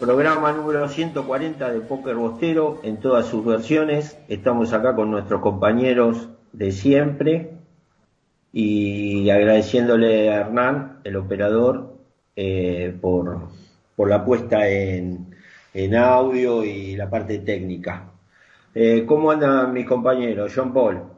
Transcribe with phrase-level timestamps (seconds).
[0.00, 4.18] Programa número 140 de Póker Bostero en todas sus versiones.
[4.28, 7.52] Estamos acá con nuestros compañeros de siempre
[8.52, 11.94] y agradeciéndole a Hernán, el operador,
[12.34, 13.50] eh, por,
[13.94, 15.36] por la puesta en,
[15.72, 18.10] en audio y la parte técnica.
[18.74, 20.52] Eh, ¿Cómo andan mis compañeros?
[20.52, 21.13] John Paul.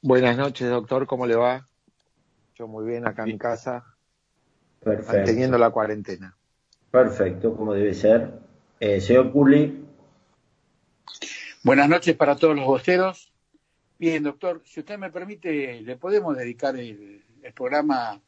[0.00, 1.66] Buenas noches, doctor, ¿cómo le va?
[2.54, 3.84] Yo muy bien acá en mi casa,
[4.80, 5.12] Perfecto.
[5.12, 6.36] manteniendo la cuarentena.
[6.90, 8.32] Perfecto, como debe ser.
[8.78, 9.32] Eh, señor.
[11.64, 13.32] Buenas noches para todos los bosteros.
[13.98, 18.20] Bien, doctor, si usted me permite, ¿le podemos dedicar el, el programa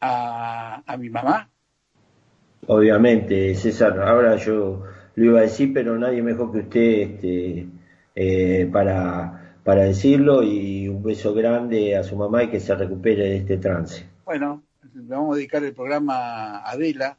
[0.00, 1.50] a, a mi mamá?
[2.68, 4.84] Obviamente, César, ahora yo
[5.16, 7.66] lo iba a decir, pero nadie mejor que usted este,
[8.14, 13.24] eh, para, para decirlo y un beso grande a su mamá y que se recupere
[13.24, 14.06] de este trance.
[14.24, 14.62] Bueno,
[14.94, 17.18] le vamos a dedicar el programa a Adela,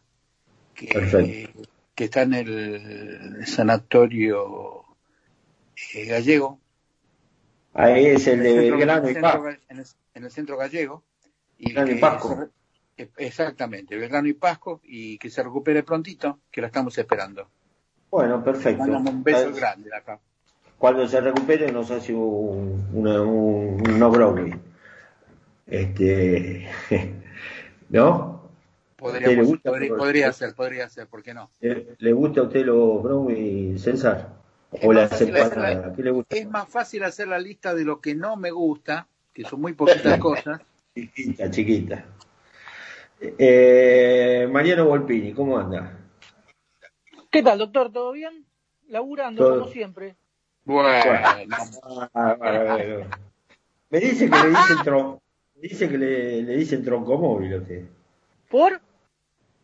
[0.74, 0.88] que,
[1.98, 4.84] está en el sanatorio
[5.94, 6.60] eh, gallego.
[7.74, 9.50] Ahí es el de En centro- Belgrano y Pasco.
[9.70, 9.86] en el,
[10.16, 11.04] en el centro gallego.
[11.58, 12.50] Y y Pasco.
[12.98, 17.48] eh, exactamente, Belgrano y Pasco, y que se recupere prontito, que la estamos esperando.
[18.10, 18.80] Bueno, perfecto.
[18.80, 20.20] Mandamos un beso grande de acá.
[20.82, 24.52] Cuando se recupere nos hace un, una- un, un no Broadway.
[25.68, 26.68] Este,
[27.90, 28.50] ¿No?
[29.00, 31.52] ¿A usted le Podríamos- gusta, podría, podría ser, podría ser, ¿por qué no?
[31.60, 34.30] ¿Le, le gusta a usted los Broadway, César?
[34.72, 35.56] ¿O empanadas?
[35.56, 36.36] la- ¿Qué le gusta?
[36.36, 39.74] Es más fácil hacer la lista de lo que no me gusta, que son muy
[39.74, 40.62] poquitas cosas.
[40.96, 42.06] Chiquita, chiquita.
[43.20, 46.00] Eh, Mariano Volpini, ¿cómo anda?
[47.30, 47.92] ¿Qué tal, doctor?
[47.92, 48.48] ¿Todo bien?
[48.88, 49.60] Laburando, Todo.
[49.60, 50.16] como siempre.
[50.66, 50.90] Bueno.
[53.90, 55.20] Me dice que le dicen tron,
[55.56, 57.84] me dice que le, le dicen troncomóvil a usted.
[58.50, 58.80] ¿Por?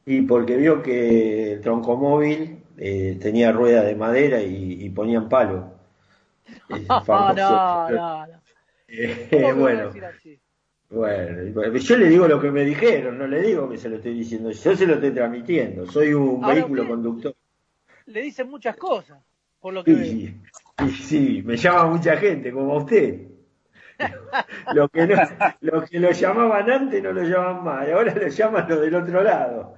[0.05, 5.75] Y porque vio que el troncomóvil eh, tenía rueda de madera y, y ponían palo.
[6.69, 8.27] Eh, no, no, no.
[8.89, 9.91] Eh, ¿Cómo me va a
[10.89, 13.97] bueno, bueno, yo le digo lo que me dijeron, no le digo que se lo
[13.97, 17.35] estoy diciendo, yo se lo estoy transmitiendo, soy un Ahora vehículo conductor.
[18.05, 19.21] Le dicen muchas cosas,
[19.59, 20.31] por lo que veo.
[20.85, 23.27] Y, sí, me llama mucha gente, como a usted.
[24.73, 25.15] Lo que, no,
[25.61, 28.93] lo que lo llamaban antes no lo llaman más, y ahora lo llaman los del
[28.93, 29.73] otro lado.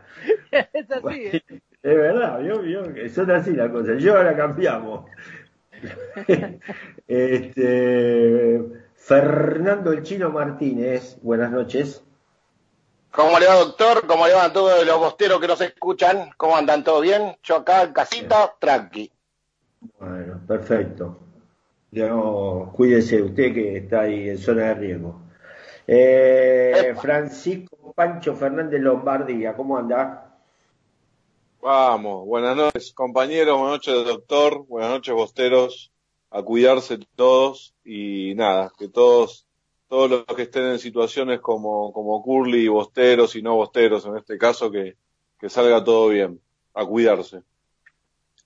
[0.52, 1.44] es así, ¿eh?
[1.82, 4.04] Es verdad, vio, vio, que son así las cosas.
[4.04, 5.06] Yo ahora cambiamos.
[7.08, 8.62] este,
[8.96, 12.04] Fernando el Chino Martínez, buenas noches.
[13.12, 14.06] ¿Cómo le va, doctor?
[14.06, 16.32] ¿Cómo le van a todos los bosteros que nos escuchan?
[16.36, 16.84] ¿Cómo andan?
[16.84, 17.38] ¿Todo bien?
[17.42, 19.10] Yo acá en casita, tranqui.
[19.82, 21.20] Bueno, perfecto.
[21.92, 25.22] Yo, cuídese usted que está ahí en zona de riesgo.
[25.88, 30.38] Eh, Francisco Pancho Fernández Lombardía, ¿cómo anda?
[31.62, 35.92] Vamos, buenas noches compañeros, buenas noches doctor, buenas noches bosteros,
[36.30, 39.48] a cuidarse todos y nada, que todos,
[39.88, 44.38] todos los que estén en situaciones como, como Curly, bosteros y no bosteros en este
[44.38, 44.96] caso, que,
[45.40, 46.40] que salga todo bien,
[46.74, 47.42] a cuidarse.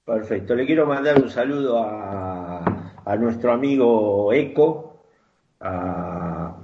[0.05, 0.53] Perfecto.
[0.55, 5.05] Le quiero mandar un saludo a, a nuestro amigo Eco,
[5.61, 6.57] a,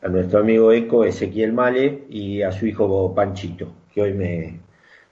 [0.00, 4.60] a nuestro amigo Eco Ezequiel Male y a su hijo Panchito, que hoy me,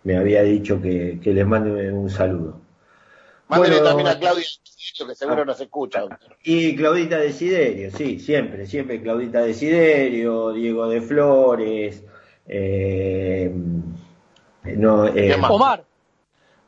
[0.04, 2.60] me había dicho que, que les mande un saludo.
[3.48, 4.44] Mándele Bueno, también a Claudia,
[5.06, 6.36] que seguro nos escucha, doctor.
[6.42, 12.02] Y Claudita Desiderio, sí, siempre, siempre Claudita Desiderio, Diego de Flores,
[12.48, 13.52] eh,
[14.64, 15.36] no, eh.
[15.48, 15.85] Omar.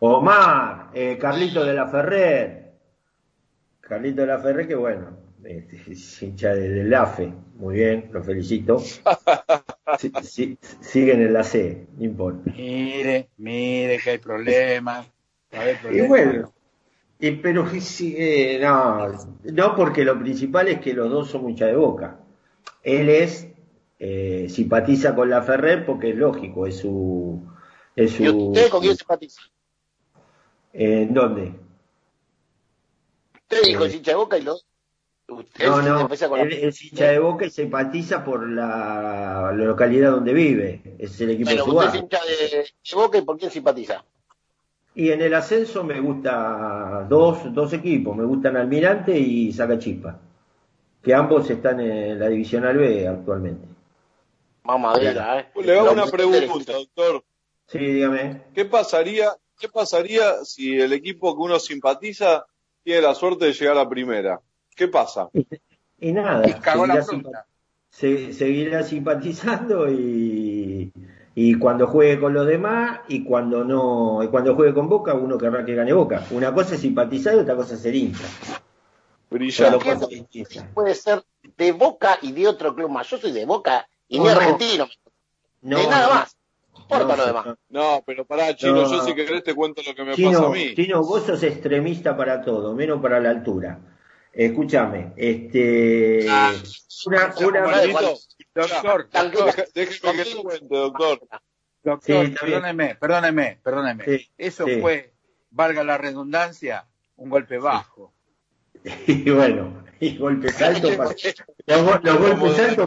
[0.00, 2.72] Omar, eh, Carlito de la Ferrer,
[3.80, 8.22] Carlito de la Ferrer, que bueno, este, es hincha de- del AFE, muy bien, lo
[8.22, 8.82] felicito.
[10.22, 12.52] Sí, siguen en la C, no importa.
[12.54, 15.08] Mire, mire que hay problemas.
[15.90, 16.52] Y bueno,
[17.18, 19.08] y, pero eh, no,
[19.44, 22.20] no, porque lo principal es que los dos son mucha de boca.
[22.82, 23.48] Él es,
[23.98, 27.42] eh, simpatiza con la Ferrer porque es lógico, es su...
[27.96, 29.40] Es ¿Y su usted con quién simpatiza?
[30.80, 31.52] ¿En dónde?
[33.34, 33.88] Usted dijo Eh.
[33.88, 34.54] el hincha de boca y lo...
[35.30, 39.64] Usted No, no, con la- él es hincha de boca y simpatiza por la, la
[39.64, 43.22] localidad donde vive, es el equipo Bueno, de usted es hincha de, de boca y
[43.22, 44.04] por quién simpatiza.
[44.94, 50.18] Y en el ascenso me gusta dos, dos equipos, me gustan Almirante y Sacachispa,
[51.02, 53.66] que ambos están en la Divisional B actualmente.
[54.62, 55.48] Mamadera, ¿eh?
[55.62, 57.24] Le hago una pregunta, doctor.
[57.66, 58.42] Sí, dígame.
[58.54, 62.46] ¿Qué pasaría, qué pasaría si el equipo que uno simpatiza
[62.82, 64.40] tiene la suerte de llegar a primera?
[64.74, 65.28] ¿Qué pasa?
[66.00, 67.28] Y nada, Y cagó la seguirá, fruta.
[67.30, 67.46] simpa-
[67.90, 70.92] se- seguirá simpatizando y,
[71.34, 75.36] y cuando juegue con los demás y cuando no, y cuando juegue con Boca, uno
[75.36, 76.24] querrá que gane Boca.
[76.30, 78.24] Una cosa es simpatizar y otra cosa es ser hincha.
[79.28, 80.64] Cosas distintas.
[80.72, 81.22] Puede ser
[81.56, 83.08] de boca y de otro club más.
[83.10, 84.36] Yo soy de boca y No, ni no.
[84.36, 84.88] argentino.
[85.60, 86.36] No, de nada más.
[86.78, 87.46] No importa no, lo demás.
[87.46, 87.56] no.
[87.68, 88.90] No, pero pará, Chino, No.
[88.90, 90.74] yo si querés te cuento lo que me pasa Chino, a mí.
[90.74, 93.80] Chino, vos sos extremista para todo, menos para la altura.
[94.32, 96.52] Escúchame, este, Ah,
[97.06, 97.70] una, una,
[98.54, 101.20] Doctor, deja- Déjeme que te cuente, doctor.
[101.82, 104.04] doctor, Sí, perdóneme, perdóneme, perdóneme.
[104.04, 104.80] Sí, Eso sí.
[104.80, 105.14] fue,
[105.50, 106.86] valga la redundancia,
[107.16, 108.12] un golpe bajo.
[109.06, 111.14] y bueno, y golpes altos, para-
[111.66, 112.86] los, go- los golpes altos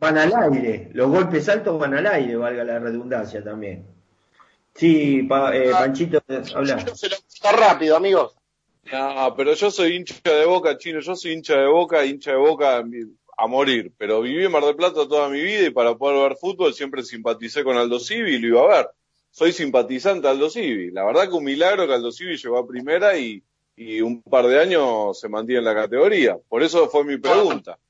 [0.00, 3.86] van al aire, los golpes altos van al aire, valga la redundancia también.
[4.74, 6.22] Sí, pa- eh, Panchito,
[6.54, 6.78] habla.
[6.78, 7.16] Chino se lo
[7.52, 8.34] rápido, amigos.
[8.90, 11.00] No, pero yo soy hincha de boca, Chino.
[11.00, 12.82] Yo soy hincha de boca, hincha de boca
[13.36, 13.92] a morir.
[13.96, 17.02] Pero viví en Mar del Plata toda mi vida y para poder ver fútbol siempre
[17.02, 18.88] simpaticé con Aldo Civi y lo iba a ver.
[19.30, 20.90] Soy simpatizante Aldo Civi.
[20.90, 23.42] La verdad que un milagro que Aldo Civi llegó a primera y,
[23.76, 26.36] y un par de años se mantiene en la categoría.
[26.48, 27.78] Por eso fue mi pregunta.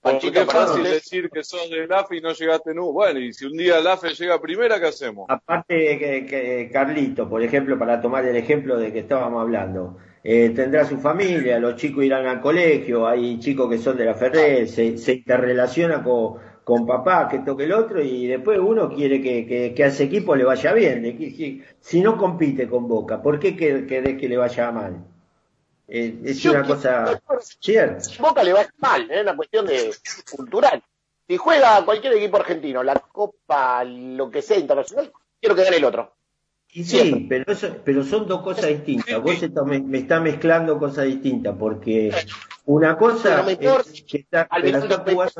[0.00, 2.92] Porque es fácil decir que sos del AFE y no llegaste nunca.
[2.92, 5.26] Bueno, y si un día el AFE llega primera, ¿qué hacemos?
[5.28, 10.50] Aparte que, que Carlito, por ejemplo, para tomar el ejemplo de que estábamos hablando, eh,
[10.50, 14.68] tendrá su familia, los chicos irán al colegio, hay chicos que son de la Ferrer,
[14.68, 19.46] se, se interrelaciona con, con papá, que toque el otro, y después uno quiere que,
[19.46, 21.00] que, que a ese equipo le vaya bien.
[21.00, 24.72] de que- que- si no compite con Boca, ¿por qué que- querés que le vaya
[24.72, 24.96] mal?
[25.86, 27.20] Eh, es Yo una cosa
[27.60, 28.02] cierta.
[28.18, 29.94] Boca le va mal, es una cuestión de
[30.36, 30.82] cultural.
[31.28, 35.84] Si juega cualquier equipo argentino, la Copa, lo que sea internacional, quiero que gane el
[35.84, 36.14] otro.
[36.72, 39.22] Y sí, pero, eso, pero son dos cosas distintas.
[39.22, 42.12] Vos está- me, me está mezclando cosas distintas, porque
[42.64, 45.32] una cosa es que está, al que la está jugando.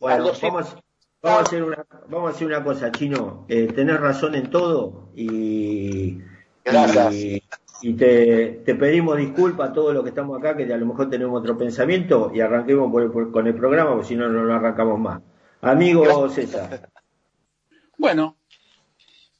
[0.00, 0.46] Bueno, sí.
[0.46, 0.76] vamos,
[1.22, 3.44] vamos a hacer una, vamos a hacer una cosa, Chino.
[3.48, 6.18] Eh, tenés razón en todo y,
[6.64, 7.14] Gracias.
[7.14, 7.42] y,
[7.82, 11.08] y te, te pedimos disculpas a todos los que estamos acá, que a lo mejor
[11.10, 14.42] tenemos otro pensamiento y arranquemos por el- por- con el programa, porque si no, no
[14.44, 15.20] lo arrancamos más.
[15.60, 16.88] Amigo César.
[17.98, 18.38] Bueno,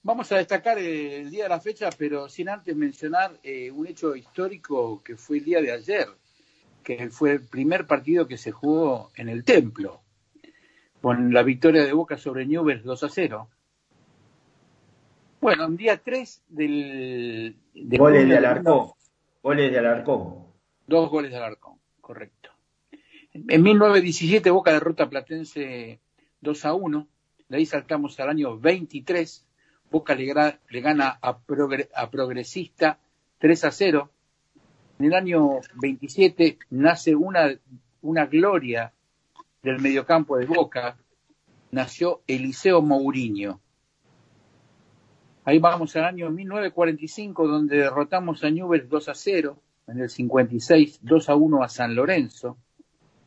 [0.02, 4.14] vamos a destacar el día de la fecha, pero sin antes mencionar eh, un hecho
[4.14, 6.06] histórico que fue el día de ayer.
[6.82, 10.00] que fue el primer partido que se jugó en el Templo,
[11.00, 13.48] con la victoria de Boca sobre Newell's 2 a 0.
[15.40, 17.56] Bueno, en día 3 del...
[17.74, 18.90] de Goles de Alarcón.
[19.42, 20.44] Goles de Alarcón.
[20.86, 22.50] Dos goles de Alarcón, correcto.
[23.32, 26.00] En 1917 Boca derrota a Platense
[26.40, 27.08] 2 a 1.
[27.48, 29.46] De ahí saltamos al año 23.
[29.90, 32.98] Boca le, gana a, Progre- a Progresista
[33.38, 34.10] 3 a 0.
[34.98, 37.48] En el año 27 nace una,
[38.02, 38.92] una gloria
[39.62, 40.96] del mediocampo de Boca.
[41.70, 43.60] Nació Eliseo Mourinho.
[45.44, 49.62] Ahí vamos al año 1945, donde derrotamos a Newell's 2 a 0.
[49.88, 52.56] En el 56, 2 a 1 a San Lorenzo.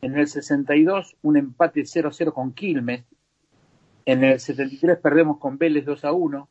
[0.02, 3.04] En el 62, un empate 0 a 0 con Quilmes.
[4.06, 6.50] En el 73 perdemos con Vélez 2 a 1.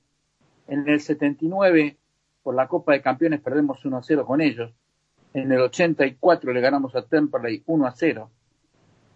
[0.68, 1.98] En el 79,
[2.42, 4.72] por la Copa de Campeones, perdemos 1 a 0 con ellos.
[5.34, 8.30] En el 84 le ganamos a Temperley 1 a 0.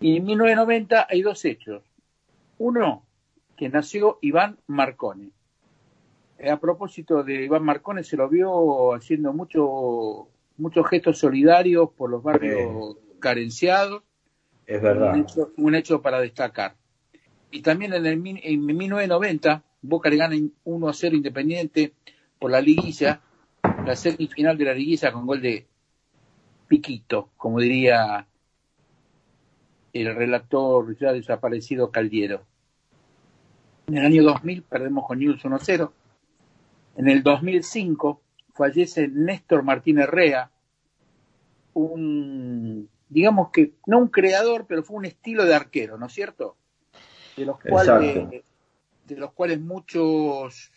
[0.00, 1.82] Y en 1990 hay dos hechos.
[2.58, 3.04] Uno,
[3.56, 5.30] que nació Iván Marcone.
[6.38, 12.10] Eh, A propósito de Iván Marcone, se lo vio haciendo mucho, muchos gestos solidarios por
[12.10, 14.02] los barrios carenciados.
[14.66, 15.14] Es verdad.
[15.14, 16.74] Un hecho, un hecho para destacar.
[17.50, 21.92] Y también en, el, en 1990, Boca le gana 1 a 0 Independiente
[22.38, 23.20] por la liguilla,
[23.84, 25.66] la semifinal de la liguilla con gol de
[26.68, 28.26] Piquito, como diría
[30.02, 32.44] el relator ya desaparecido Caldiero.
[33.86, 35.92] En el año 2000 perdemos con News 1 a 0.
[36.96, 38.20] En el 2005
[38.54, 40.50] fallece Néstor Martínez Rea,
[41.74, 46.56] un, digamos que no un creador, pero fue un estilo de arquero, ¿no es cierto?
[47.36, 48.44] De los cuales,
[49.06, 50.72] de los cuales muchos,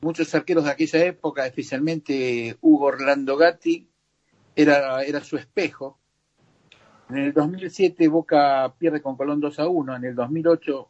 [0.00, 3.86] muchos arqueros de aquella época, especialmente Hugo Orlando Gatti,
[4.56, 5.98] era, era su espejo.
[7.14, 9.96] En el 2007 Boca pierde con Colón 2 a 1.
[9.96, 10.88] En el 2008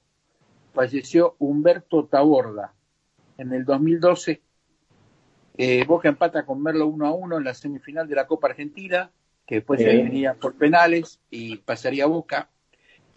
[0.73, 2.73] falleció Humberto Taborda.
[3.37, 4.41] En el 2012
[5.59, 9.11] eh, Boca empata con Merlo 1 a 1 en la semifinal de la Copa Argentina,
[9.47, 12.49] que después se definiría por penales y pasaría a Boca.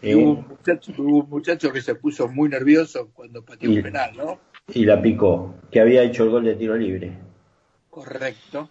[0.02, 3.82] Y hubo un, muchacho, hubo un muchacho que se puso muy nervioso cuando pateó un
[3.82, 4.38] penal, ¿no?
[4.74, 7.12] Y la picó, que había hecho el gol de tiro libre.
[7.88, 8.68] Correcto.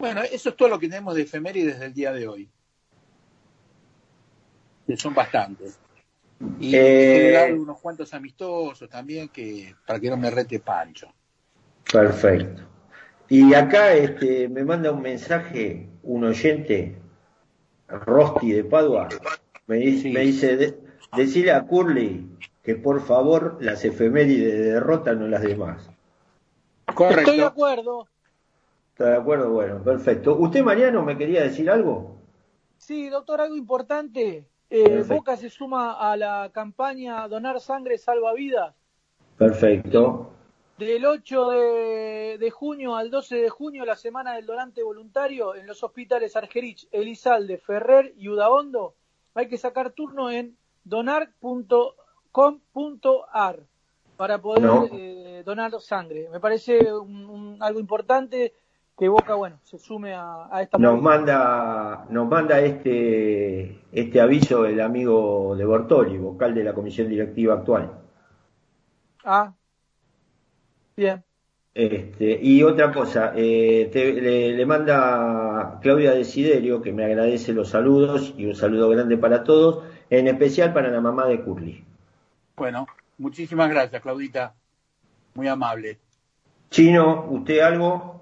[0.00, 2.50] Bueno, eso es todo lo que tenemos de efemérides del día de hoy.
[4.88, 5.78] Que son bastantes.
[6.58, 11.08] Y Eh, unos cuantos amistosos también que para que no me rete Pancho.
[11.92, 12.62] Perfecto.
[13.28, 16.96] Y acá este, me manda un mensaje un oyente,
[17.86, 19.10] Rosti de Padua,
[19.66, 20.78] me dice, me dice de-
[21.14, 22.26] decile a Curly
[22.62, 25.90] que por favor las efemérides de derrota no las demás.
[26.94, 27.20] Correcto.
[27.20, 28.08] Estoy de acuerdo.
[28.92, 29.50] ¿Está de acuerdo?
[29.50, 30.34] Bueno, perfecto.
[30.38, 32.16] ¿Usted, Mariano, me quería decir algo?
[32.78, 34.48] Sí, doctor, algo importante.
[34.70, 35.02] Eh.
[35.08, 38.74] Boca se suma a la campaña Donar Sangre Salva Vidas.
[39.36, 40.30] Perfecto.
[40.78, 45.66] Del 8 de, de junio al 12 de junio, la semana del donante voluntario, en
[45.66, 48.94] los hospitales Argerich, Elizalde, Ferrer y Udaondo,
[49.34, 50.56] hay que sacar turno en
[52.32, 53.60] donar.com.ar
[54.16, 54.86] para poder No.
[54.92, 56.28] eh, donar sangre.
[56.30, 58.52] Me parece un- un- algo importante
[58.98, 64.66] que Boca, bueno, se sume a, a esta Nos manda, nos manda este, este aviso
[64.66, 67.92] el amigo de Bortoli, vocal de la comisión directiva actual.
[69.24, 69.54] Ah,
[70.96, 71.24] bien.
[71.74, 77.68] Este, y otra cosa, eh, te- le, le manda Claudia Desiderio, que me agradece los
[77.68, 81.84] saludos y un saludo grande para todos, en especial para la mamá de Curly.
[82.56, 82.86] Bueno,
[83.16, 84.54] muchísimas gracias, Claudita.
[85.34, 85.98] Muy amable.
[86.70, 88.17] Chino, ¿usted algo?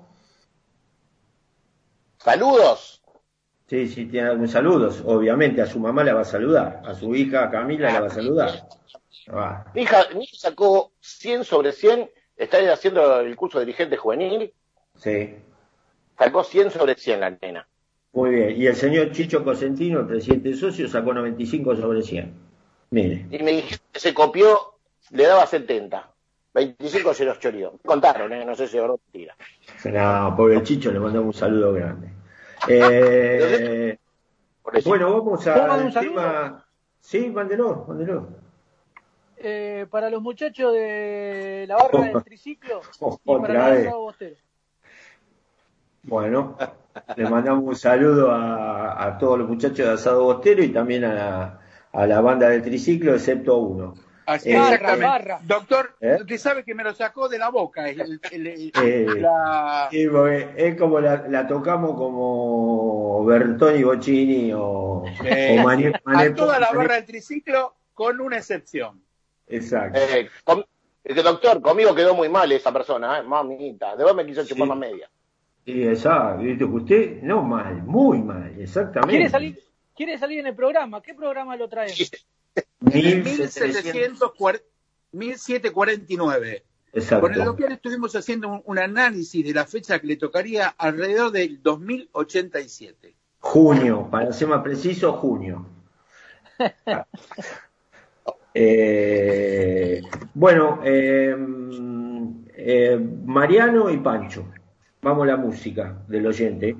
[2.27, 3.01] Saludos.
[3.69, 5.01] Sí, sí, tiene algún saludos.
[5.07, 8.11] Obviamente a su mamá la va a saludar, a su hija Camila la va a
[8.11, 8.69] saludar.
[9.29, 13.97] Ah, Mi hija, mi hija sacó 100 sobre 100, está haciendo el curso de dirigente
[13.97, 14.53] juvenil,
[14.97, 15.37] sí,
[16.19, 17.69] sacó 100 sobre 100 la nena.
[18.13, 18.61] muy bien.
[18.61, 22.35] Y el señor Chicho Cosentino, el presidente socio, sacó 95 sobre 100.
[22.91, 24.75] Mire, Y me dijeron que se copió,
[25.11, 26.13] le daba 70.
[26.57, 27.75] 25 se los choreó.
[27.85, 28.43] Contaron, ¿eh?
[28.45, 29.37] no sé si es verdad mentira.
[29.85, 32.09] no, pobre Chicho, le mandamos un saludo grande.
[32.67, 33.99] Eh,
[34.87, 36.65] bueno, vamos al tema.
[36.99, 38.29] Sí, mándelo, mándelo.
[39.37, 42.81] Eh, para los muchachos de la barra del triciclo
[43.25, 43.87] y para vez.
[43.87, 44.37] Asado Bostero.
[46.05, 46.57] Bueno,
[47.17, 51.13] le mandamos un saludo a, a todos los muchachos de Asado Bostero y también a
[51.13, 51.61] la,
[51.93, 54.06] a la banda del triciclo, excepto a uno.
[54.27, 55.05] Así, Eh, exactamente.
[55.07, 55.39] barra.
[55.45, 56.17] Doctor, ¿Eh?
[56.21, 57.89] usted sabe que me lo sacó de la boca.
[57.89, 65.59] el- el- el- Eh, la- es como la, la tocamos como Bertoni Bocini o, eh,
[65.61, 69.01] o Mané- a Mané- toda la barra del triciclo, con una excepción.
[69.49, 69.99] Exacto.
[69.99, 70.65] Eh, com-
[71.05, 73.23] es que, doctor, conmigo quedó muy mal esa persona, ¿eh?
[73.23, 73.95] mamita.
[73.95, 74.69] Después me quiso chupar Sí.
[74.69, 75.09] más media.
[75.65, 76.43] Sí, exacto.
[76.67, 79.15] Usted, no mal, muy mal, exactamente.
[79.17, 79.59] ¿Quiere salir,
[79.95, 81.01] quiere salir en el programa?
[81.01, 81.87] ¿Qué programa lo trae?
[81.87, 82.27] 1700.
[82.81, 84.65] 1740
[85.13, 86.65] 1749.
[86.93, 87.27] Exacto.
[87.27, 91.31] Con el doctor estuvimos haciendo un, un análisis de la fecha que le tocaría alrededor
[91.31, 93.15] del 2087.
[93.41, 95.67] Junio, para ser más preciso, junio.
[98.59, 100.01] Eh,
[100.33, 101.37] bueno, eh,
[102.57, 104.47] eh, Mariano y Pancho.
[105.03, 106.75] Vamos a la música del oyente.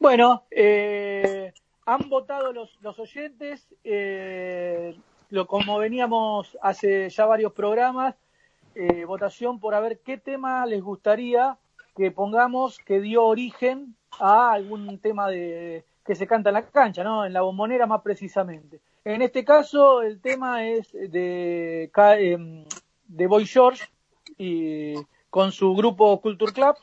[0.00, 1.52] Bueno, eh,
[1.86, 4.96] han votado los, los oyentes, eh,
[5.30, 8.14] lo, como veníamos hace ya varios programas,
[8.74, 11.58] eh, votación por a ver qué tema les gustaría
[11.96, 17.04] que pongamos que dio origen a algún tema de que se canta en la cancha,
[17.04, 17.24] ¿no?
[17.24, 18.80] En la bombonera más precisamente.
[19.04, 22.64] En este caso el tema es de, em,
[23.06, 23.84] de Boy George
[24.38, 24.94] y
[25.30, 26.76] con su grupo Culture Club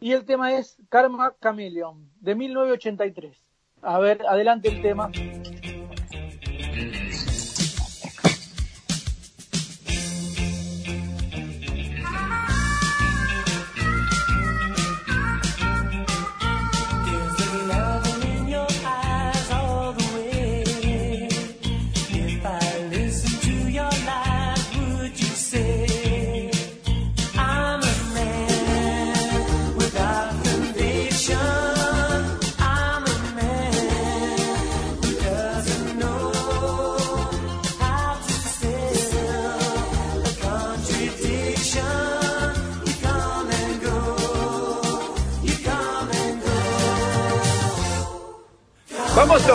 [0.00, 3.51] y el tema es Karma Chameleon de 1983.
[3.82, 5.10] A ver, adelante el tema.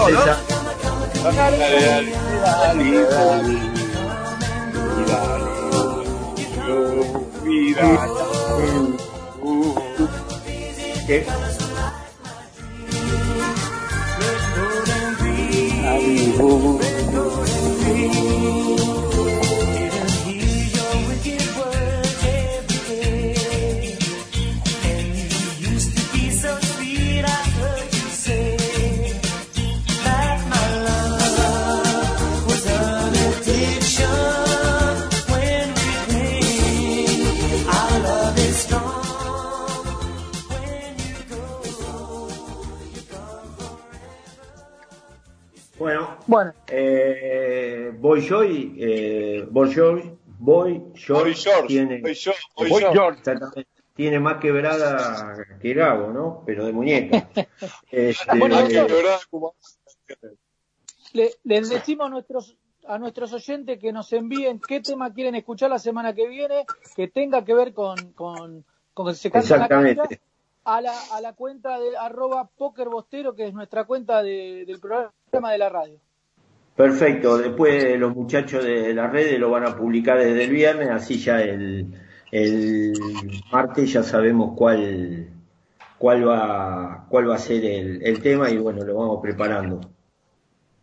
[0.07, 2.11] Dale, dale.
[7.45, 7.99] Y dale.
[11.07, 11.25] ¿Qué?
[49.67, 53.21] Boy Joy, Boy George, Boy George, tiene, Boy George, Boy George.
[53.95, 56.43] Tiene más quebrada que Gabo, ¿no?
[56.45, 57.27] Pero de muñeca.
[57.91, 58.57] Este, Bueno,
[61.13, 62.55] le- les decimos a nuestros
[62.87, 67.09] a nuestros oyentes que nos envíen qué tema quieren escuchar la semana que viene que
[67.09, 70.21] tenga que ver con, con, con que se canta en la cancha
[70.63, 75.51] a la, a la cuenta de arroba pokerbostero que es nuestra cuenta de- del programa
[75.51, 75.99] de la radio.
[76.77, 81.17] Perfecto, después los muchachos de las redes lo van a publicar desde el viernes, así
[81.17, 81.87] ya el,
[82.31, 82.93] el
[83.51, 85.27] martes ya sabemos cuál
[85.97, 89.81] cuál va cuál va a ser el, tema y bueno, lo vamos preparando.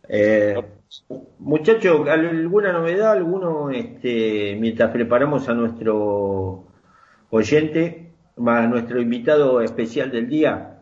[0.09, 0.61] Eh,
[1.39, 3.13] muchachos, ¿alguna novedad?
[3.13, 6.65] ¿Alguno este, mientras preparamos a nuestro
[7.29, 8.11] oyente,
[8.45, 10.74] a nuestro invitado especial del día?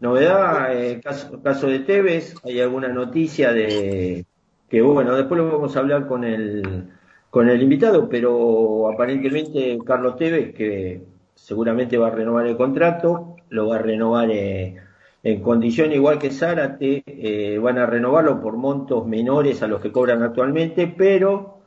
[0.00, 4.24] Novedad, eh, caso, caso de Tevez, hay alguna noticia de
[4.68, 6.88] que bueno, después lo vamos a hablar con el
[7.30, 11.02] con el invitado, pero aparentemente Carlos Tevez, que
[11.34, 14.76] seguramente va a renovar el contrato, lo va a renovar eh,
[15.22, 19.92] en condición igual que Zárate, eh, van a renovarlo por montos menores a los que
[19.92, 21.60] cobran actualmente, pero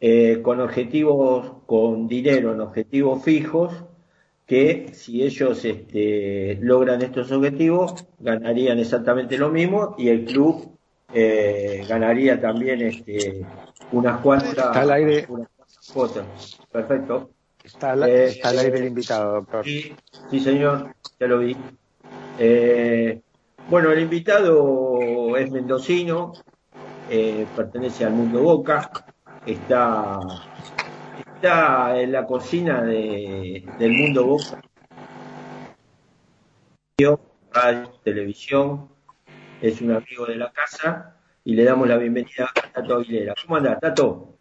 [0.00, 3.84] eh, con objetivos, con dinero en objetivos fijos,
[4.46, 10.76] que si ellos este, logran estos objetivos, ganarían exactamente lo mismo y el club
[11.14, 13.44] eh, ganaría también este,
[13.92, 15.26] unas cuantas, Está al aire.
[15.28, 16.60] unas cuantas cuotas.
[16.70, 17.30] Perfecto.
[17.62, 19.64] Está al, Eh, está al aire el invitado, doctor.
[19.64, 19.94] Sí,
[20.30, 21.56] sí, señor, ya lo vi.
[22.38, 23.20] Eh,
[23.70, 26.32] bueno, el invitado es mendocino,
[27.56, 28.90] pertenece al mundo Boca,
[29.46, 30.18] está,
[31.42, 34.62] está en la cocina de, del mundo Boca,
[37.52, 38.88] radio, televisión,
[39.60, 43.34] es un amigo de la casa y le damos la bienvenida a Tato Aguilera.
[43.42, 44.38] ¿Cómo anda, Tato?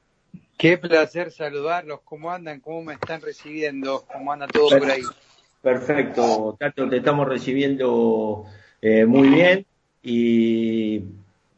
[0.60, 2.02] Qué placer saludarlos.
[2.04, 2.60] ¿Cómo andan?
[2.60, 4.06] ¿Cómo me están recibiendo?
[4.14, 5.02] ¿Cómo anda todo por ahí?
[5.60, 8.46] Perfecto, Tato, te estamos recibiendo
[8.80, 9.66] eh, muy bien
[10.04, 11.04] y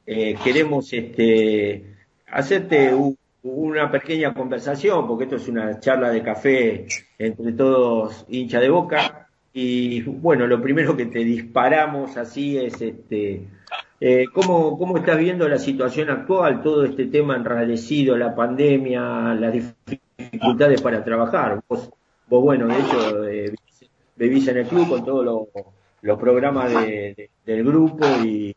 [0.06, 2.94] eh, queremos este, hacerte
[3.44, 6.86] u- una pequeña conversación, porque esto es una charla de café
[7.18, 9.28] entre todos hincha de boca.
[9.54, 13.48] Y bueno, lo primero que te disparamos así es este,
[14.00, 19.54] eh, ¿cómo, ¿cómo estás viendo la situación actual, todo este tema enrarecido, la pandemia, las
[20.18, 21.62] dificultades para trabajar?
[21.70, 21.90] Vos,
[22.28, 23.54] vos bueno, de hecho, eh,
[24.16, 25.42] vivís en el club con todos los
[26.02, 28.53] los programas de- del grupo y,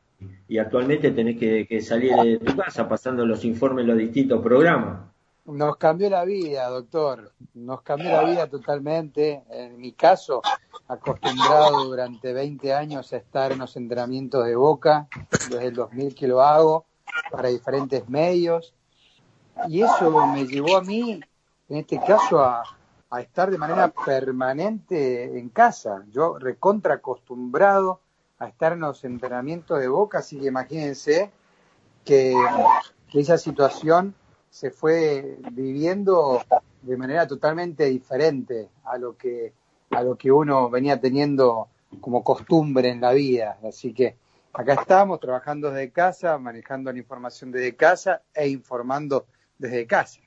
[0.49, 5.01] y actualmente tenés que, salir de tu casa pasando los informes en los distintos programas.
[5.45, 7.33] Nos cambió la vida, doctor.
[7.55, 9.45] Nos cambió la vida totalmente.
[9.51, 10.43] En mi caso,
[10.89, 15.09] acostumbrado durante 20 años a estar en los entrenamientos de Boca,
[15.49, 16.87] desde el 2000 que lo hago,
[17.31, 18.75] para diferentes medios.
[19.69, 21.21] Y eso me llevó a mí,
[21.69, 22.63] en este caso, a,
[23.11, 26.05] a estar de manera permanente en casa.
[26.11, 28.01] Yo recontra acostumbrado
[28.39, 31.31] a estar en los de Boca, así que imagínense
[32.05, 32.35] que,
[33.11, 34.15] que esa situación
[34.51, 36.43] se fue viviendo
[36.83, 39.53] de manera totalmente diferente a lo que
[39.91, 41.69] a lo que uno venía teniendo
[42.01, 43.59] como costumbre en la vida.
[43.67, 44.17] Así que
[44.53, 49.27] acá estamos trabajando desde casa, manejando la información desde casa e informando
[49.59, 50.21] desde casa.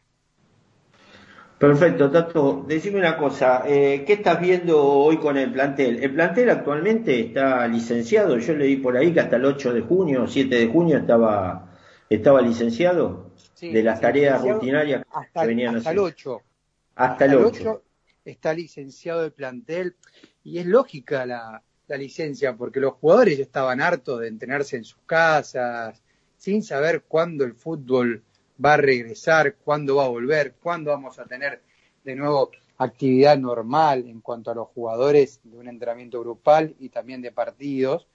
[1.60, 2.64] Perfecto, Tato.
[2.68, 6.02] Decime una cosa, eh, ¿qué estás viendo hoy con el plantel?
[6.02, 10.26] El plantel actualmente está licenciado, yo leí por ahí que hasta el 8 de junio,
[10.26, 11.70] 7 de junio estaba,
[12.10, 16.04] estaba licenciado Sí, de las tareas rutinarias hasta, que venían hasta el haciendo.
[16.04, 16.42] 8.
[16.96, 17.84] Hasta el 8.
[18.24, 19.98] está licenciado el plantel
[20.46, 24.86] y es lógica la, la licencia porque los jugadores ya estaban hartos de entrenarse en
[24.86, 26.02] sus casas,
[26.38, 28.24] sin saber cuándo el fútbol
[28.64, 31.62] va a regresar, cuándo va a volver, cuándo vamos a tener
[32.04, 37.22] de nuevo actividad normal en cuanto a los jugadores de un entrenamiento grupal y también
[37.22, 38.08] de partidos.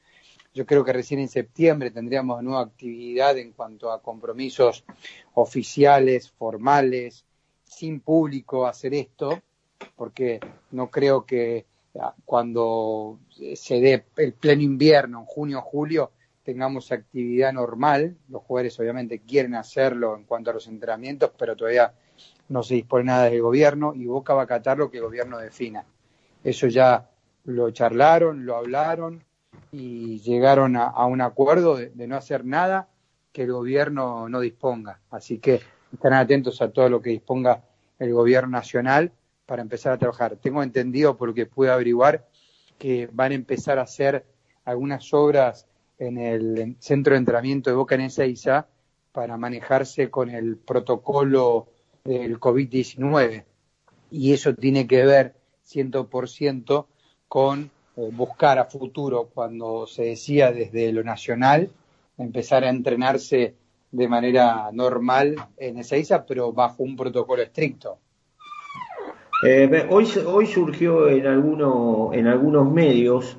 [0.55, 4.85] Yo creo que recién en septiembre tendríamos de nuevo actividad en cuanto a compromisos
[5.35, 7.25] oficiales, formales,
[7.65, 9.43] sin público hacer esto,
[9.97, 11.67] porque no creo que
[12.01, 13.19] ah, cuando
[13.55, 16.13] se dé el pleno invierno, en junio o julio,
[16.45, 18.17] tengamos actividad normal.
[18.29, 21.95] Los jugadores obviamente quieren hacerlo en cuanto a los entrenamientos, pero todavía
[22.49, 25.39] no se dispone nada del gobierno y Boca va a acatar lo que el gobierno
[25.39, 25.85] defina.
[26.45, 27.11] Eso ya
[27.45, 29.25] lo charlaron, lo hablaron
[29.73, 32.89] y llegaron a, un acuerdo de, de no hacer nada
[33.33, 35.01] que el gobierno no disponga.
[35.11, 35.61] Así que
[35.93, 37.63] están atentos a todo lo que disponga
[37.99, 39.13] el gobierno nacional
[39.47, 40.37] para empezar a trabajar.
[40.37, 42.27] Tengo entendido, por lo que pude averiguar,
[42.79, 44.25] que van a empezar a hacer
[44.65, 45.67] algunas obras
[45.99, 48.67] en el centro de entrenamiento de Boca en Ezeiza
[49.13, 51.69] para manejarse con el protocolo
[52.05, 53.45] del COVID-19.
[54.11, 55.35] Y eso tiene que ver
[55.67, 56.87] 100%
[57.29, 61.71] con eh, buscar a futuro, cuando se decía desde lo nacional,
[62.19, 63.55] empezar a entrenarse
[63.91, 67.99] de manera normal en Ezeiza, pero bajo un protocolo estricto.
[69.47, 73.37] Eh, hoy, hoy surgió en, alguno, en algunos medios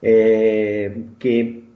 [0.00, 1.67] eh, que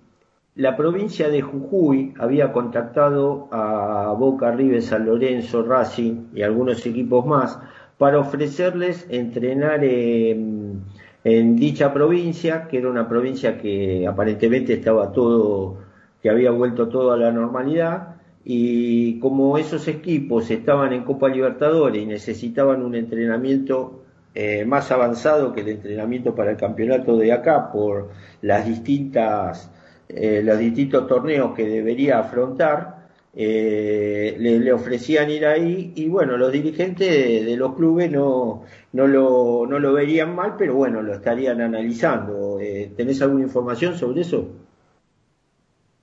[0.55, 7.25] la provincia de Jujuy había contactado a Boca, River, San Lorenzo, Racing y algunos equipos
[7.25, 7.59] más
[7.97, 10.83] para ofrecerles entrenar en,
[11.25, 15.79] en dicha provincia, que era una provincia que aparentemente estaba todo,
[16.23, 22.03] que había vuelto todo a la normalidad, y como esos equipos estaban en Copa Libertadores
[22.03, 24.03] y necesitaban un entrenamiento
[24.35, 28.11] eh, más avanzado que el entrenamiento para el campeonato de acá por
[28.41, 29.71] las distintas
[30.15, 33.03] eh, los distintos torneos que debería afrontar
[33.35, 39.07] eh, le, ofrecían ir ahí y bueno los dirigentes de, de los clubes no no
[39.07, 44.21] lo no lo verían mal pero bueno lo estarían analizando Eh, ¿tenés alguna información sobre
[44.23, 44.49] eso?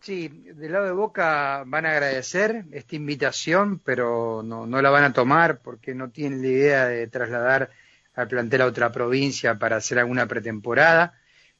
[0.01, 5.03] Sí, del lado de Boca van a agradecer esta invitación, pero no, no la van
[5.03, 7.69] a tomar porque no tienen la idea de trasladar
[8.13, 11.18] al plantel a otra provincia para hacer alguna pretemporada.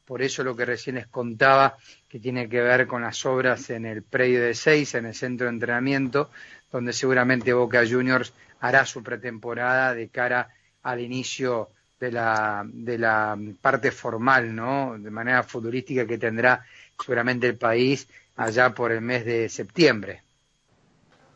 [0.10, 3.86] Por eso lo que recién les contaba, que tiene que ver con las obras en
[3.86, 6.32] el predio de Seis, en el centro de entrenamiento,
[6.72, 10.50] donde seguramente Boca Juniors hará su pretemporada de cara
[10.82, 11.70] al inicio
[12.00, 14.98] de la, de la parte formal, ¿no?
[14.98, 16.66] De manera futbolística que tendrá
[17.00, 20.24] seguramente el país allá por el mes de septiembre.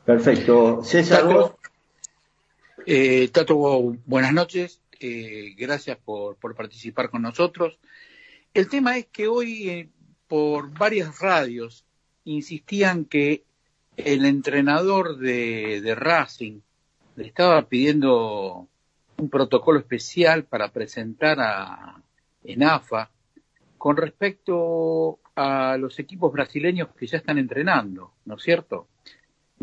[0.04, 0.84] Perfecto.
[0.84, 1.52] César, vos.
[2.88, 3.56] Eh, Tato,
[4.08, 4.80] buenas noches.
[5.00, 7.78] Eh, gracias por, por participar con nosotros.
[8.54, 9.90] El tema es que hoy eh,
[10.28, 11.86] por varias radios
[12.24, 13.46] insistían que
[13.98, 16.60] el entrenador de, de Racing,
[17.16, 18.68] le estaba pidiendo
[19.18, 22.02] un protocolo especial para presentar a,
[22.44, 23.10] en AFA
[23.78, 28.88] con respecto a los equipos brasileños que ya están entrenando, ¿no es cierto?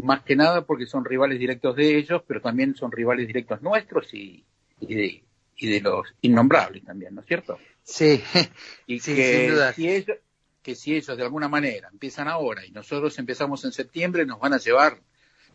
[0.02, 4.12] Más que nada porque son rivales directos de ellos, pero también son rivales directos nuestros
[4.14, 4.44] y,
[4.80, 5.22] de,
[5.56, 7.58] y de los innombrables también, ¿no es cierto?
[7.84, 8.22] Sí,
[8.86, 9.72] Y sí, que, sin duda.
[9.72, 10.18] Si ellos,
[10.62, 14.54] que si ellos de alguna manera empiezan ahora y nosotros empezamos en septiembre, nos van
[14.54, 15.00] a llevar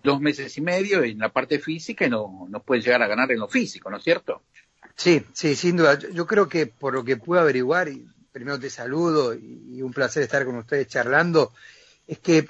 [0.04, 3.32] dos meses y medio en la parte física y no nos pueden llegar a ganar
[3.32, 4.44] en lo físico, ¿no es cierto?
[4.96, 5.98] Sí, sí, sin duda.
[6.00, 9.82] Yo, yo creo que por lo que puedo averiguar, y primero te saludo y, y
[9.82, 11.54] un placer estar con ustedes charlando,
[12.08, 12.48] es que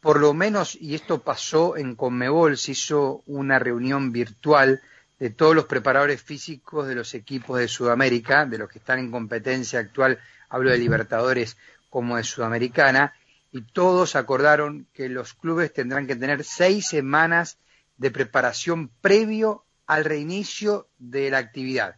[0.00, 4.80] por lo menos, y esto pasó en Conmebol, se hizo una reunión virtual
[5.20, 9.10] de todos los preparadores físicos de los equipos de Sudamérica, de los que están en
[9.10, 11.58] competencia actual, hablo de Libertadores
[11.90, 13.14] como de Sudamericana,
[13.52, 17.58] y todos acordaron que los clubes tendrán que tener seis semanas
[17.98, 21.96] de preparación previo al reinicio de la actividad.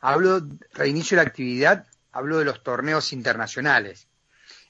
[0.00, 0.40] Hablo
[0.72, 4.06] reinicio de la actividad, hablo de los torneos internacionales.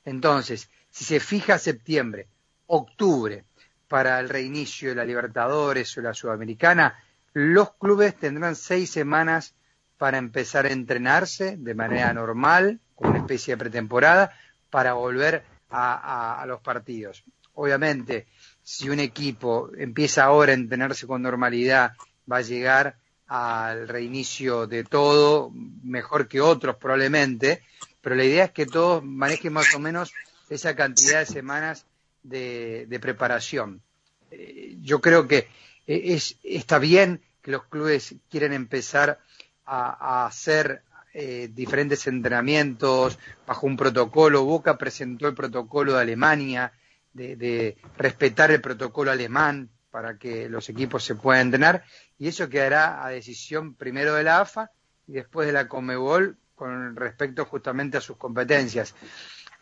[0.03, 2.29] Entonces, si se fija septiembre,
[2.69, 3.45] octubre
[3.87, 7.03] para el reinicio de la Libertadores o la Sudamericana,
[7.39, 9.55] los clubes tendrán seis semanas
[9.99, 14.33] para empezar a entrenarse de manera normal, con una especie de pretemporada,
[14.71, 17.25] para volver a, los partidos.
[17.53, 18.27] Obviamente,
[18.63, 21.93] si un equipo empieza ahora a entrenarse con normalidad,
[22.31, 22.97] va a llegar
[23.27, 27.63] al reinicio de todo mejor que otros probablemente,
[28.01, 30.11] pero la idea es que todos manejen más o menos
[30.49, 31.85] esa cantidad de semanas
[32.23, 33.83] de, de preparación.
[34.31, 35.49] Eh, yo creo que
[35.87, 39.21] eh, es, está bien que los clubes quieren empezar
[39.67, 40.83] a, hacer
[41.15, 44.43] eh, diferentes entrenamientos bajo un protocolo.
[44.43, 46.73] Boca presentó el protocolo de Alemania,
[47.13, 51.85] de, respetar el protocolo alemán para que los equipos se puedan entrenar,
[52.19, 54.73] y eso quedará a decisión primero de la AFA
[55.07, 58.93] y después de la Comebol con respecto justamente a sus competencias.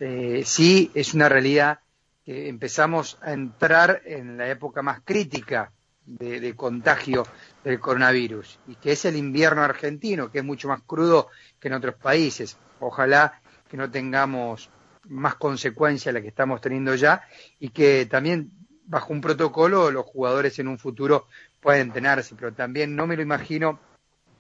[0.01, 1.81] Eh, sí, es una realidad
[2.25, 5.71] que empezamos a entrar en la época más crítica
[6.07, 7.27] de contagio
[7.65, 11.75] del coronavirus y que es el invierno argentino, que es mucho más crudo que en
[11.75, 12.57] otros países.
[12.79, 14.71] Ojalá que no tengamos
[15.09, 17.23] más consecuencias de la que estamos teniendo ya
[17.59, 18.51] y que también
[18.87, 21.27] bajo un protocolo los jugadores en un futuro
[21.61, 23.81] puedan entrenarse, pero también no me lo imagino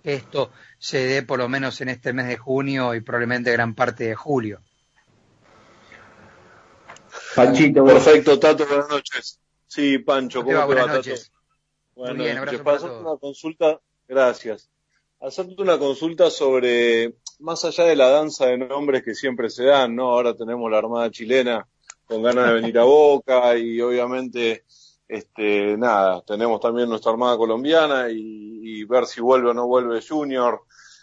[0.02, 3.74] que esto se dé por lo menos en este mes de junio y probablemente gran
[3.74, 4.60] parte de julio.
[7.34, 9.40] Panchito, Perfecto, Tato, buenas noches.
[9.66, 10.66] Sí, Pancho, ¿Cómo te ¿cómo va?
[10.66, 10.98] te va, Buenas Tato?
[10.98, 11.32] noches.
[11.94, 12.60] Buenas Muy bien, noches.
[12.60, 13.00] abrazo Para para hacerte todos.
[13.00, 14.70] una consulta, gracias.
[15.20, 19.94] Hacerte una consulta sobre, más allá de la danza de nombres que siempre se dan,
[19.96, 20.10] ¿no?
[20.10, 21.66] Ahora tenemos la Armada chilena
[22.04, 24.64] con ganas de venir a Boca y obviamente,
[25.08, 28.16] este, nada, tenemos también nuestra Armada colombiana y,
[28.80, 30.62] y ver si vuelve o no vuelve Junior.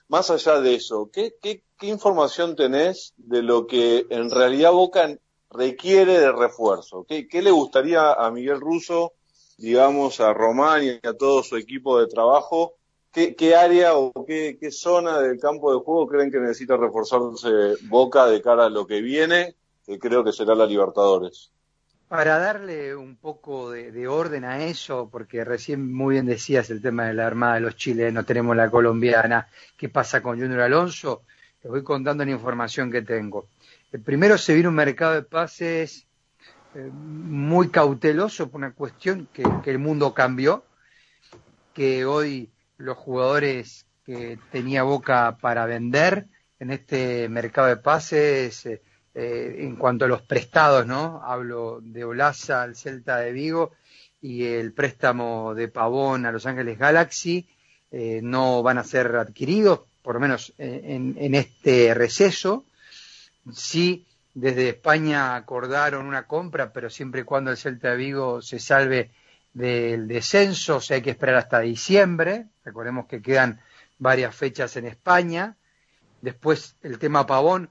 [0.10, 5.18] Más allá de eso, ¿qué, qué, qué información tenés de lo que en realidad Boca
[5.50, 7.06] requiere de refuerzo?
[7.08, 9.14] ¿Qué, qué le gustaría a Miguel Russo,
[9.62, 12.74] digamos, a Román y a todo su equipo de trabajo?
[13.12, 18.42] ¿Qué, área o qué, zona del campo de juego creen que necesita reforzarse Boca de
[18.42, 21.52] cara a lo que viene, que creo que será la Libertadores?
[22.08, 26.82] Para darle un poco de, de orden a eso, porque recién muy bien decías el
[26.82, 29.48] tema de la Armada de los chilenos, tenemos la colombiana,
[29.78, 31.24] ¿qué pasa con Junior Alonso?
[31.64, 33.48] Les voy contando la información que tengo.
[33.92, 36.08] El primero se viene un mercado de pases
[36.74, 40.64] eh, muy cauteloso por una cuestión que, el mundo cambió,
[41.74, 46.28] que hoy los jugadores que tenía Boca para vender
[46.60, 48.82] en este mercado de pases, eh,
[49.14, 51.22] eh, en cuanto a los prestados, ¿no?
[51.26, 53.72] Hablo de Olaza al Celta de Vigo
[54.22, 57.50] y el préstamo de Pavón a Los Ángeles Galaxy,
[57.92, 62.64] no van a ser adquiridos, por lo menos en, en este receso.
[63.52, 68.60] Sí, desde España acordaron una compra, pero siempre y cuando el Celta de Vigo se
[68.60, 69.12] salve
[69.54, 72.48] del descenso, o sea, hay que esperar hasta diciembre.
[72.64, 73.60] Recordemos que quedan
[73.98, 75.58] varias fechas en España.
[76.22, 77.70] Después el tema Pavón,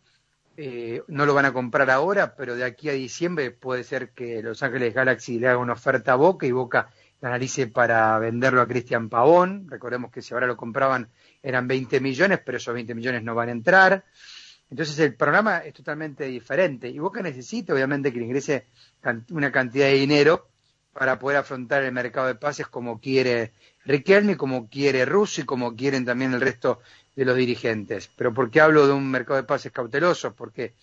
[0.56, 4.42] eh, no lo van a comprar ahora, pero de aquí a diciembre puede ser que
[4.42, 8.60] Los Ángeles Galaxy le haga una oferta a Boca y Boca la analice para venderlo
[8.60, 9.66] a Cristian Pavón.
[9.68, 11.08] Recordemos que si ahora lo compraban
[11.42, 14.04] eran 20 millones, pero esos 20 millones no van a entrar.
[14.70, 18.66] Entonces el programa es totalmente diferente y Boca necesita obviamente que le ingrese
[19.30, 20.48] una cantidad de dinero
[20.92, 23.52] para poder afrontar el mercado de pases como quiere
[23.84, 26.80] Riquelme, como quiere Russo y como quieren también el resto
[27.16, 28.10] de los dirigentes.
[28.14, 30.34] Pero ¿por qué hablo de un mercado de pases cauteloso?
[30.34, 30.74] Porque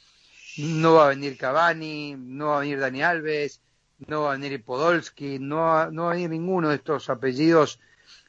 [0.58, 3.62] no va a venir Cavani, no va a venir Dani Alves,
[4.08, 7.80] no va a venir Podolski, no va, no va a venir ninguno de estos apellidos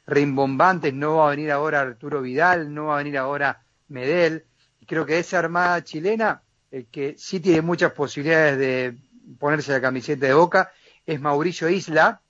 [0.05, 4.45] rimbombantes, no va a venir ahora Arturo Vidal, no va a venir ahora Medel.
[4.89, 8.97] Creo que esa armada chilena, el que sí tiene muchas posibilidades de
[9.37, 10.71] ponerse la camiseta de boca,
[11.05, 12.21] es Mauricio Isla,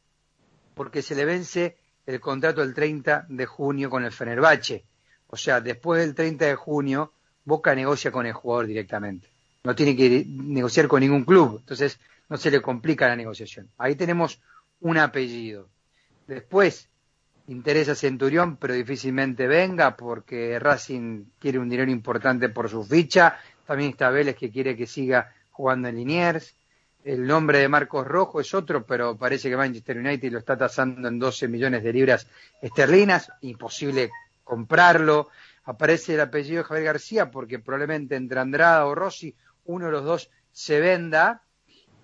[0.73, 4.83] porque se le vence el contrato el 30 de junio con el Fenerbahce.
[5.27, 7.13] O sea, después del 30 de junio,
[7.45, 9.29] Boca negocia con el jugador directamente.
[9.63, 11.59] No tiene que negociar con ningún club.
[11.61, 13.69] Entonces, no se le complica la negociación.
[13.77, 14.41] Ahí tenemos
[14.81, 15.69] un apellido.
[16.27, 16.89] Después,
[17.49, 23.39] interesa Centurión, pero difícilmente venga porque Racing quiere un dinero importante por su ficha.
[23.65, 26.55] También está Vélez que quiere que siga jugando en Liniers.
[27.03, 31.07] El nombre de Marcos Rojo es otro, pero parece que Manchester United lo está tasando
[31.07, 32.27] en 12 millones de libras
[32.61, 33.31] esterlinas.
[33.41, 34.11] Imposible
[34.43, 35.29] comprarlo.
[35.63, 39.35] Aparece el apellido de Javier García porque probablemente entre Andrada o Rossi,
[39.65, 41.41] uno de los dos se venda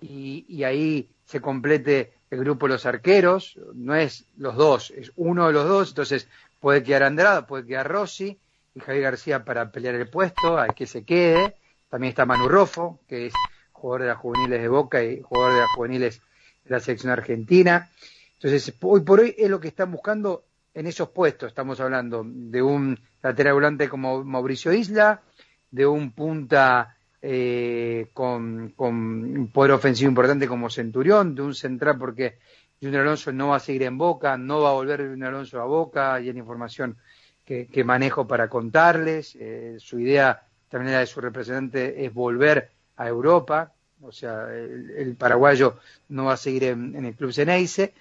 [0.00, 3.58] y, y ahí se complete el grupo de los arqueros.
[3.74, 5.88] No es los dos, es uno de los dos.
[5.90, 6.28] Entonces
[6.60, 8.38] puede quedar Andrada, puede quedar Rossi
[8.74, 11.56] y Javier García para pelear el puesto, hay que se quede.
[11.88, 13.32] También está Manu Rofo, que es
[13.72, 16.20] jugador de las juveniles de Boca y jugador de las juveniles
[16.64, 17.90] de la selección argentina.
[18.34, 21.48] Entonces, hoy por hoy es lo que están buscando en esos puestos.
[21.48, 25.22] Estamos hablando de un lateral volante como Mauricio Isla,
[25.70, 32.38] de un punta eh, con, un poder ofensivo importante como Centurión, de un central porque
[32.80, 35.64] Junior Alonso no va a seguir en Boca, no va a volver Junior Alonso a
[35.64, 36.96] Boca, y es la información
[37.44, 39.36] que, manejo para contarles.
[39.38, 45.16] Eh, su idea, también la de su representante, es volver a Europa, o sea, el,
[45.16, 47.94] paraguayo no va a seguir en, en el club Ceneice.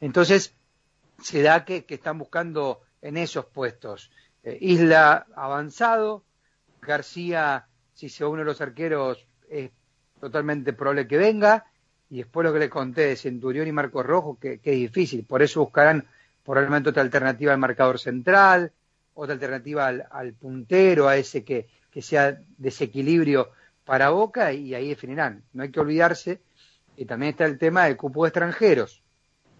[0.00, 0.54] Entonces,
[1.22, 4.10] se da que, que están buscando en esos puestos.
[4.42, 6.24] Eh, Isla avanzado,
[6.80, 7.66] García,
[8.00, 9.70] si se uno de los arqueros, es
[10.18, 11.66] totalmente probable que venga,
[12.08, 15.42] y después lo que le conté de Centurión y Marcos Rojo, que, es difícil, por
[15.42, 16.06] eso buscarán
[16.42, 18.72] probablemente otra alternativa al marcador central,
[19.12, 23.50] otra alternativa al, puntero, a ese que, que sea desequilibrio
[23.84, 25.44] para Boca, y ahí definirán.
[25.52, 26.40] No hay que olvidarse
[26.96, 29.02] que también está el tema del cupo de extranjeros,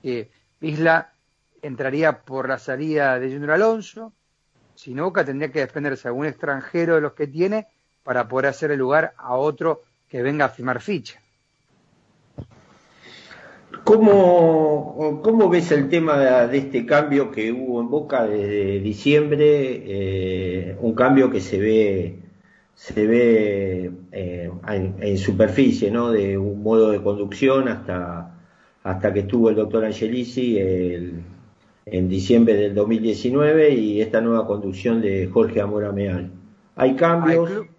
[0.03, 0.31] que
[0.62, 1.12] Isla
[1.61, 4.14] entraría por la salida de Junior Alonso,
[4.76, 7.66] si no, Boca tendría que defenderse a un extranjero de los que tiene
[8.11, 11.20] para poder hacer el lugar a otro que venga a firmar ficha.
[13.85, 19.46] ¿Cómo, ¿Cómo ves el tema de, este cambio que hubo en Boca desde diciembre?
[19.87, 22.18] eh, un cambio que se ve
[22.75, 26.11] se ve eh, en, en superficie, ¿no?
[26.11, 28.35] De un modo de conducción hasta
[28.83, 31.23] hasta que estuvo el doctor Angelici el-
[31.87, 36.33] en diciembre del 2019 y esta nueva conducción de Jorge Amora Meal.
[36.75, 37.70] ¿Hay cambios?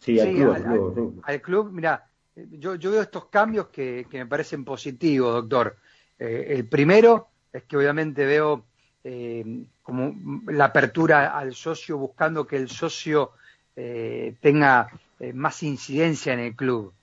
[0.00, 1.70] Sí, al Sí, club, al- al club, al club.
[1.72, 5.76] Mira, yo, yo veo estos cambios que, que me parecen positivos, doctor.
[6.18, 8.66] Eh, el primero es que obviamente veo
[9.04, 9.44] eh,
[9.82, 10.14] como
[10.50, 13.32] la apertura al socio buscando que el socio
[13.76, 14.88] eh, tenga
[15.34, 16.94] más incidencia en el club,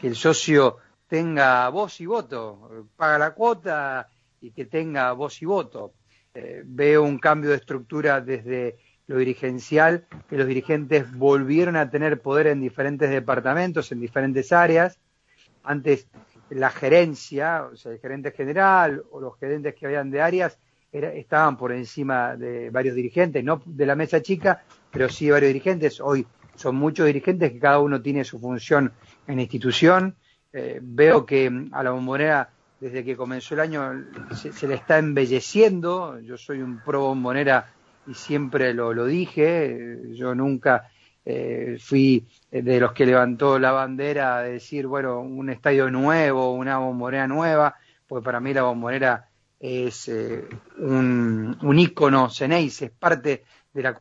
[0.00, 0.76] que el socio
[1.08, 4.08] tenga voz y voto, paga la cuota
[4.40, 5.94] y que tenga voz y voto.
[6.64, 8.78] Veo un cambio de estructura desde
[9.10, 15.00] lo dirigencial, que los dirigentes volvieron a tener poder en diferentes departamentos, en diferentes áreas.
[15.64, 16.06] Antes
[16.48, 20.58] la gerencia, o sea, el gerente general o los gerentes que habían de áreas
[20.92, 25.48] era- estaban por encima de varios dirigentes, no de la mesa chica, pero sí varios
[25.48, 26.00] dirigentes.
[26.00, 28.92] Hoy son muchos dirigentes que cada uno tiene su función
[29.26, 30.14] en la institución.
[30.52, 32.48] Eh, veo que mm, a la bombonera,
[32.80, 36.20] desde que comenzó el año, se le está embelleciendo.
[36.20, 37.66] Yo soy un pro bombonera
[38.06, 39.98] y siempre lo, lo dije.
[40.12, 40.90] Yo nunca
[41.24, 46.78] eh, fui de los que levantó la bandera de decir, bueno, un estadio nuevo, una
[46.78, 50.44] bombonera nueva, porque para mí la bombonera es eh,
[50.78, 54.00] un, un ícono Ceneice, es parte de la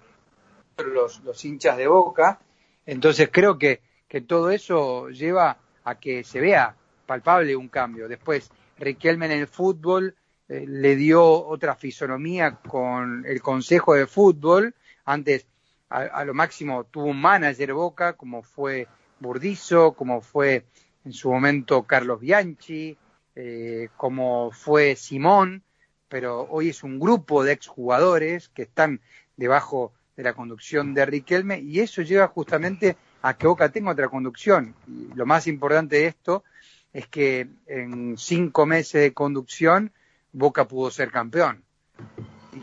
[0.78, 2.40] los, los hinchas de Boca.
[2.86, 8.08] Entonces creo que, que todo eso lleva a que se vea palpable un cambio.
[8.08, 10.16] Después, Riquelme en el fútbol
[10.50, 14.74] eh, le dio otra fisonomía con el Consejo de Fútbol.
[15.06, 15.46] Antes,
[15.90, 18.88] a, lo máximo, tuvo un manager Boca, como fue
[19.20, 20.66] Burdizo, como fue
[21.06, 22.98] en su momento Carlos Bianchi,
[23.36, 25.64] eh, como fue Simón,
[26.08, 29.02] pero hoy es un grupo de exjugadores que están
[29.38, 34.10] debajo de la conducción de Riquelme y eso lleva justamente a que Boca tenga otra
[34.10, 34.76] conducción.
[34.88, 36.44] Y lo más importante de esto
[36.92, 39.92] es que en cinco meses de conducción
[40.32, 41.64] Boca pudo ser campeón.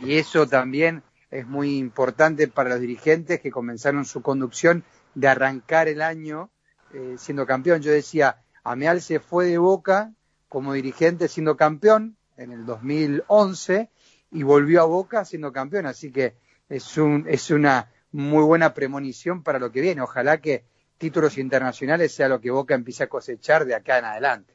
[0.01, 4.83] Y eso también es muy importante para los dirigentes que comenzaron su conducción
[5.15, 6.49] de arrancar el año
[6.93, 7.81] eh, siendo campeón.
[7.81, 10.13] Yo decía, Ameal se fue de Boca
[10.47, 13.89] como dirigente siendo campeón en el 2011
[14.31, 16.35] y volvió a Boca siendo campeón, así que
[16.69, 20.01] es, un, es una muy buena premonición para lo que viene.
[20.01, 20.65] Ojalá que
[20.97, 24.53] títulos internacionales sea lo que Boca empiece a cosechar de acá en adelante.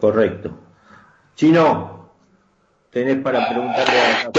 [0.00, 0.58] Correcto.
[1.42, 2.10] Chino,
[2.90, 4.32] tenés para preguntarle a...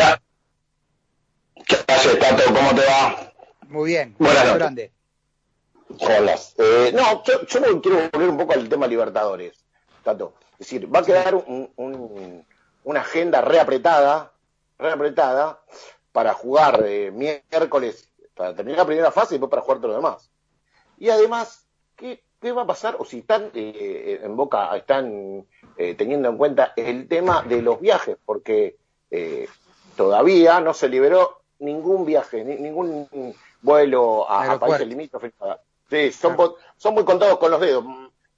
[1.66, 2.44] ¿Qué haces, Tato?
[2.54, 3.32] ¿Cómo te va?
[3.70, 4.58] Muy bien, Buenas noches.
[4.60, 4.92] grande.
[5.98, 6.36] Hola.
[6.58, 9.64] Eh, no, yo, yo me quiero volver un poco al tema Libertadores,
[10.04, 10.34] Tato.
[10.54, 12.46] Es decir, va a quedar un- un-
[12.84, 14.34] una agenda reapretada,
[14.78, 15.62] reapretada
[16.12, 19.96] para jugar eh, miércoles, para terminar la primera fase y después para jugar todo lo
[19.96, 20.30] demás.
[20.98, 22.98] Y además, ¿qué, qué va a pasar?
[23.00, 25.46] O si están eh, en Boca, están
[25.80, 28.76] eh, teniendo en cuenta el tema de los viajes, porque
[29.10, 29.48] eh,
[29.96, 33.08] todavía no se liberó ningún viaje, ni- ningún
[33.62, 35.34] vuelo a, países limítrofes.
[35.90, 36.36] Sí, son,
[36.78, 37.84] son muy contados con los dedos.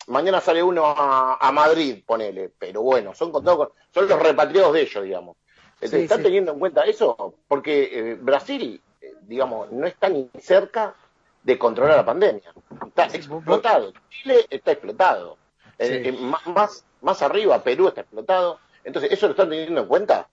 [0.08, 4.74] Mañana sale uno a, a Madrid, ponele, pero bueno, son contados con, son los repatriados
[4.74, 5.38] de ellos, digamos.
[5.82, 6.24] Sí, ¿Están sí.
[6.26, 7.34] teniendo en cuenta eso?
[7.48, 10.94] Porque eh, Brasil, eh, digamos, no está ni cerca
[11.44, 12.54] de controlar la pandemia.
[12.88, 13.92] Está explotado.
[14.10, 15.38] Chile está explotado.
[15.80, 16.10] Eh, Sí.
[16.10, 16.12] eh,
[16.46, 18.60] más, más, arriba, Perú está explotado.
[18.84, 20.28] Entonces, ¿eso lo están teniendo en cuenta?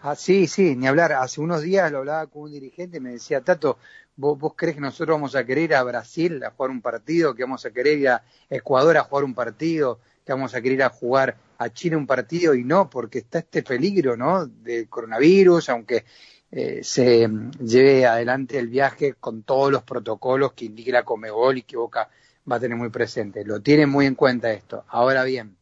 [0.00, 1.12] Ah, sí, sí, ni hablar.
[1.12, 3.78] Hace unos días lo hablaba con un dirigente y me decía, Tato,
[4.16, 7.34] ¿vos, vos crees que nosotros vamos a querer ir a Brasil a jugar un partido,
[7.34, 10.78] que vamos a querer ir a Ecuador a jugar un partido, que vamos a querer
[10.78, 12.54] ir a jugar a Chile un partido?
[12.54, 14.46] Y no, porque está este peligro, ¿no?
[14.46, 16.04] Del coronavirus, aunque
[16.50, 21.58] eh, se mm, lleve adelante el viaje con todos los protocolos que indique la Comebol
[21.58, 22.08] y que Boca
[22.50, 23.44] va a tener muy presente.
[23.44, 24.84] Lo tienen muy en cuenta esto.
[24.88, 25.56] Ahora bien,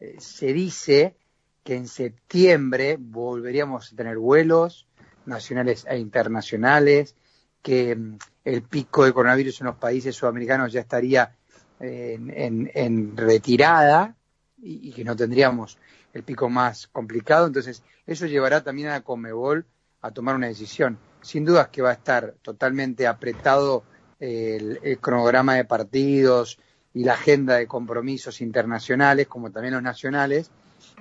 [0.00, 1.16] eh, se dice
[1.62, 4.86] que en septiembre volveríamos a tener vuelos
[5.26, 7.14] nacionales e internacionales,
[7.62, 11.36] que mm, el pico de coronavirus en los países sudamericanos ya estaría
[11.78, 14.16] en, en- en retirada
[14.58, 15.78] y, que no tendríamos
[16.12, 17.46] el pico más complicado.
[17.46, 19.64] Entonces, eso llevará también a Comebol
[20.02, 20.98] a tomar una decisión.
[21.22, 23.84] Sin dudas que va a estar totalmente apretado
[24.18, 26.58] el cronograma de partidos
[26.92, 30.50] y la agenda de compromisos internacionales, como también los nacionales,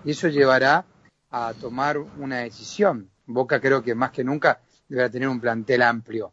[0.04, 0.86] y eso llevará
[1.32, 3.10] a tomar una decisión.
[3.26, 6.32] Boca creo que más que nunca deberá tener un plantel amplio,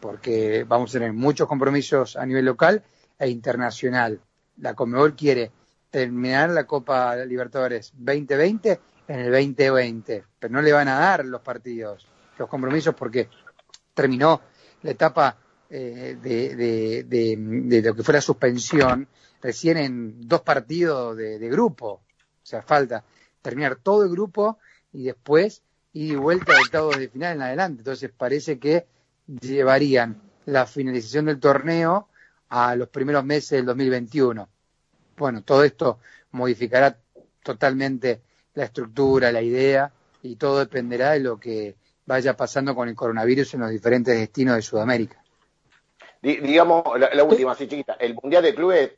[0.00, 2.82] porque vamos a tener muchos compromisos a nivel local
[3.18, 4.20] e internacional.
[4.58, 5.50] La Comebol quiere
[5.90, 11.40] terminar la Copa Libertadores 2020 en el 2020, pero no le van a dar los
[11.40, 13.28] partidos, los compromisos, porque
[13.94, 14.40] terminó
[14.82, 15.36] la etapa
[15.70, 19.08] eh, de, de- lo que fue la suspensión
[19.42, 21.88] recién en dos partidos de, de grupo.
[22.42, 23.04] O sea, falta
[23.42, 24.58] terminar todo el grupo
[24.92, 25.62] y después
[25.92, 27.80] ir y vuelta de octavos de final en adelante.
[27.80, 28.86] Entonces parece que
[29.40, 32.08] llevarían la finalización del torneo
[32.48, 34.48] a los primeros meses del 2021.
[35.16, 35.98] Bueno, todo esto
[36.32, 36.96] modificará
[37.42, 38.22] totalmente
[38.54, 39.92] la estructura, la idea,
[40.22, 44.56] y todo dependerá de lo que vaya pasando con el coronavirus en los diferentes destinos
[44.56, 45.22] de Sudamérica.
[46.22, 47.94] Di- digamos, la, la última, así chiquita.
[47.94, 48.92] El Mundial de Clubes,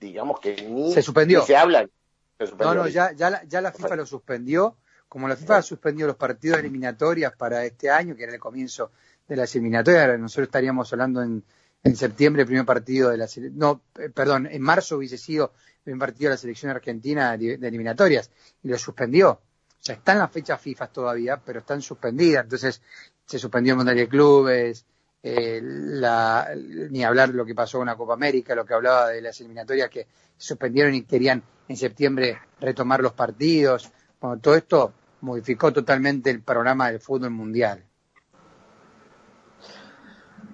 [0.00, 1.40] digamos que ni Se suspendió.
[1.40, 1.82] ni se habla.
[1.82, 2.74] Se No, suspendió.
[2.74, 4.76] no, ya, ya, la, ya la FIFA lo suspendió.
[5.08, 8.90] Como la FIFA ha suspendido los partidos eliminatorias para este año, que era el comienzo
[9.28, 11.42] de las eliminatorias, nosotros estaríamos hablando en,
[11.84, 15.82] en septiembre, el primer partido de la No, eh, perdón, en marzo hubiese sido el
[15.84, 18.30] primer partido de la selección argentina de, de eliminatorias,
[18.64, 19.30] y lo suspendió.
[19.30, 19.40] O
[19.86, 22.42] sea, están las fechas FIFA todavía, pero están suspendidas.
[22.44, 22.82] Entonces,
[23.24, 24.84] se suspendió el Mundial de Clubes,
[25.28, 29.08] eh, la, ni hablar de lo que pasó con la Copa América, lo que hablaba
[29.08, 30.06] de las eliminatorias que
[30.36, 33.90] suspendieron y querían en septiembre retomar los partidos.
[34.20, 37.82] Bueno, todo esto modificó totalmente el programa del fútbol mundial.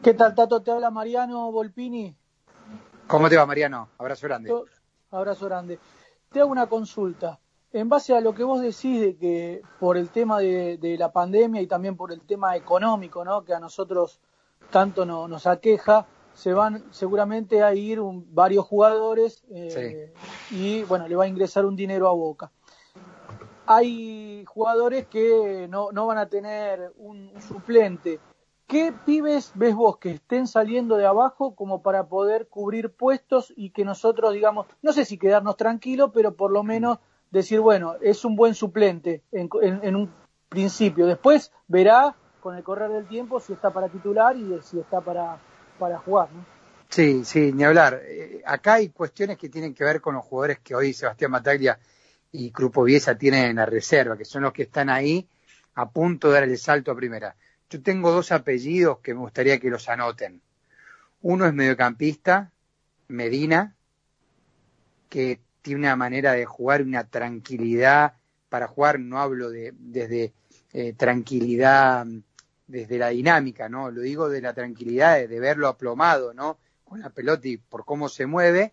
[0.03, 0.63] ¿Qué tal, Tato?
[0.63, 2.17] Te habla Mariano Volpini.
[3.07, 3.91] ¿Cómo te va, Mariano?
[3.99, 4.55] Abrazo grande.
[5.11, 5.79] Abrazo grande.
[6.31, 7.39] Te hago una consulta.
[7.75, 11.13] En base a lo que vos decís de que por el tema de, de la
[11.13, 13.45] pandemia y también por el tema económico, ¿no?
[13.45, 14.19] Que a nosotros
[14.71, 20.15] tanto no- nos aqueja, se van seguramente a ir un- varios jugadores eh,
[20.51, 22.51] y bueno, le va a ingresar un dinero a Boca.
[23.67, 28.19] Hay jugadores que no, no van a tener un, un suplente.
[28.67, 33.71] ¿Qué pibes ves vos que estén saliendo de abajo como para poder cubrir puestos y
[33.71, 36.99] que nosotros, digamos, no sé si quedarnos tranquilos, pero por lo menos
[37.31, 40.11] decir, bueno, es un buen suplente en, en- en un
[40.49, 41.07] principio.
[41.07, 45.39] Después verá con el correr del tiempo si está para titular y si está para,
[45.79, 46.29] para jugar.
[46.33, 46.45] ¿no?
[46.89, 48.03] Sí, sí, ni hablar.
[48.05, 51.79] Eh, acá hay cuestiones que tienen que ver con los jugadores que hoy Sebastián Mataglia
[52.33, 55.27] y Grupo Biesa tienen en la reserva, que son los que están ahí
[55.75, 57.37] a punto de dar el salto a primera.
[57.71, 60.43] Yo tengo dos apellidos que me gustaría que los anoten.
[61.23, 62.51] Uno es mediocampista,
[63.07, 63.77] Medina,
[65.09, 68.15] que tiene una manera de jugar, una tranquilidad
[68.49, 70.35] para jugar, no hablo de desde
[70.73, 72.07] eh, tranquilidad
[72.73, 73.91] desde la dinámica, ¿no?
[73.91, 76.59] Lo digo de la tranquilidad de, verlo aplomado, ¿no?
[76.85, 78.73] Con la pelota y por cómo se mueve.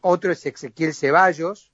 [0.00, 1.72] Otro es Ezequiel Ceballos,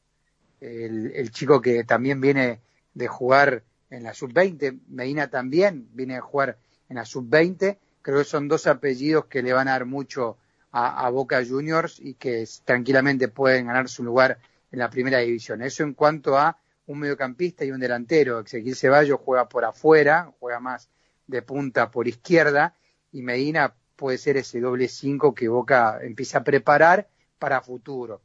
[0.60, 2.60] el, chico que también viene
[2.94, 6.56] de jugar en la sub-20, Medina también viene de jugar
[6.88, 10.38] en la sub-20, creo que son dos apellidos que le van a dar mucho
[10.70, 14.38] a, a Boca Juniors y que tranquilamente pueden ganar su lugar
[14.70, 15.60] en la primera división.
[15.60, 18.40] Eso en cuanto a un mediocampista y un delantero.
[18.40, 20.88] Ezequiel Ceballos juega por afuera, juega más
[21.26, 22.76] de punta por izquierda
[23.12, 27.08] y Medina puede ser ese doble cinco que Boca empieza a preparar
[27.38, 28.22] para futuro.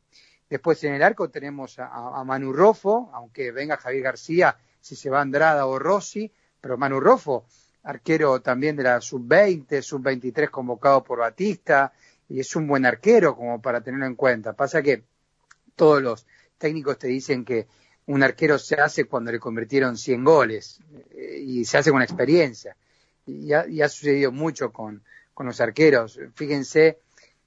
[0.50, 5.22] Después en el arco tenemos a, Manu Rofo, aunque venga Javier García, si se va
[5.22, 6.32] Andrada o Rossi,
[6.62, 7.46] pero Manu Rofo,
[7.84, 11.92] arquero también de la sub-20, sub-23 convocado por Batista,
[12.30, 14.54] y es un buen arquero como para tenerlo en cuenta.
[14.54, 15.04] Pasa que
[15.76, 16.26] todos los
[16.58, 17.68] técnicos te dicen que
[18.08, 20.80] un arquero se hace cuando le convirtieron 100 goles
[21.12, 22.76] eh, y se hace con experiencia.
[23.28, 25.04] Y ha, y ha sucedido mucho con,
[25.34, 26.20] con los arqueros.
[26.34, 27.00] Fíjense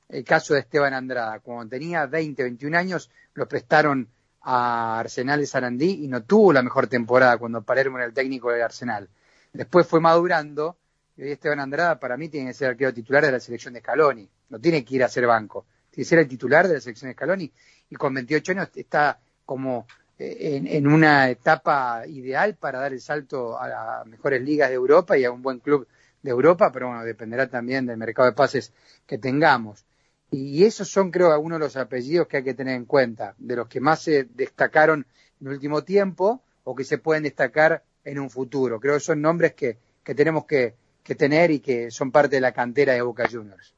[0.08, 1.40] el caso de Esteban Andrada.
[1.40, 4.08] Cuando tenía 20, 21 años, lo prestaron
[4.42, 8.50] a Arsenal de Sarandí y no tuvo la mejor temporada cuando Palermo era el técnico
[8.50, 9.08] del Arsenal.
[9.52, 10.76] Después fue madurando
[11.16, 13.80] y hoy Esteban Andrada para mí tiene que ser arquero titular de la selección de
[13.80, 14.28] Scaloni.
[14.48, 15.66] No tiene que ir a ser banco.
[15.90, 17.52] Tiene que ser el titular de la selección de Scaloni
[17.90, 19.86] y con 28 años está como
[20.20, 25.24] en, una etapa ideal para dar el salto a las mejores ligas de Europa y
[25.24, 25.88] a un buen club
[26.22, 28.72] de Europa, pero bueno, dependerá también del mercado de pases
[29.06, 29.86] que tengamos.
[30.30, 33.56] Y esos son, creo, algunos de los apellidos que hay que tener en cuenta, de
[33.56, 35.06] los que más se destacaron
[35.40, 38.78] en el último tiempo o que se pueden destacar en un futuro.
[38.78, 42.42] Creo que son nombres que, que tenemos que, que tener y que son parte de
[42.42, 43.74] la cantera de Boca Juniors.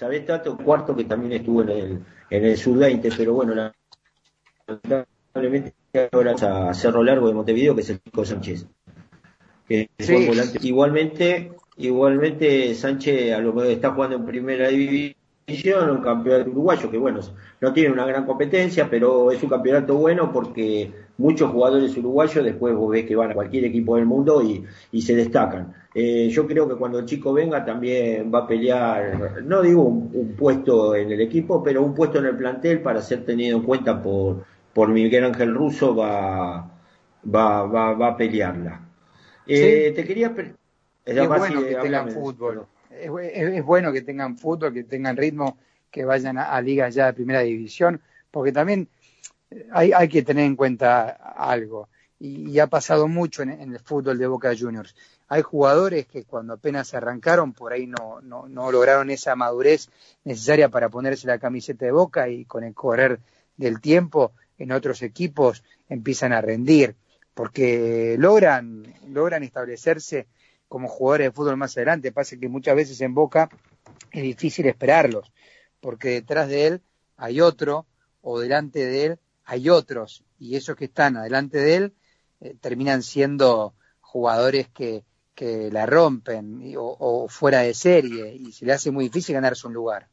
[0.00, 3.70] Sabés, Tato, cuarto que también estuvo en el, en el sub-20, pero bueno, la-
[4.88, 5.74] lamentablemente
[6.10, 8.66] ahora a Cerro Largo de Montevideo, que es el Chico Sánchez.
[9.68, 10.26] Que Sí.
[10.26, 10.58] volante.
[10.62, 16.96] Igualmente, igualmente Sánchez a lo mejor está jugando en primera división, un campeonato uruguayo, que
[16.96, 17.20] bueno,
[17.60, 20.90] no tiene una gran competencia, pero es un campeonato bueno porque
[21.20, 25.02] muchos jugadores uruguayos después vos ves que van a cualquier equipo del mundo y, y
[25.02, 25.72] se destacan.
[25.94, 30.10] Eh, yo creo que cuando el chico venga también va a pelear, no digo un,
[30.14, 33.64] un puesto en el equipo, pero un puesto en el plantel para ser tenido en
[33.64, 36.70] cuenta por, por Miguel Ángel Russo va,
[37.34, 38.80] va, va, va a pelearla.
[39.46, 39.94] Eh, Sí.
[39.94, 40.34] Te quería...
[41.04, 42.66] Es Además, bueno que tengan fútbol.
[42.90, 45.58] Es, bu- es- es bueno que tengan fútbol, que tengan ritmo,
[45.90, 48.00] que vayan a, a ligas ya de primera división,
[48.30, 48.88] porque también
[49.72, 51.88] hay, hay que tener en cuenta algo.
[52.18, 54.94] Y, ha pasado mucho en, en el fútbol de Boca Juniors.
[55.28, 59.88] Hay jugadores que cuando apenas arrancaron, por ahí no, no, no lograron esa madurez
[60.24, 63.20] necesaria para ponerse la camiseta de Boca y con el correr
[63.56, 66.94] del tiempo en otros equipos empiezan a rendir,
[67.32, 70.26] porque logran, logran establecerse
[70.68, 72.12] como jugadores de fútbol más adelante.
[72.12, 73.48] Pasa que muchas veces en Boca
[74.12, 75.32] es difícil esperarlos,
[75.80, 76.82] porque detrás de él
[77.16, 77.86] hay otro,
[78.22, 79.18] o delante de él
[79.50, 81.94] hay otros, y esos que están adelante de él
[82.40, 88.52] eh, terminan siendo jugadores que, que la rompen y- o, o fuera de serie, y
[88.52, 90.08] se le hace muy difícil ganarse un lugar.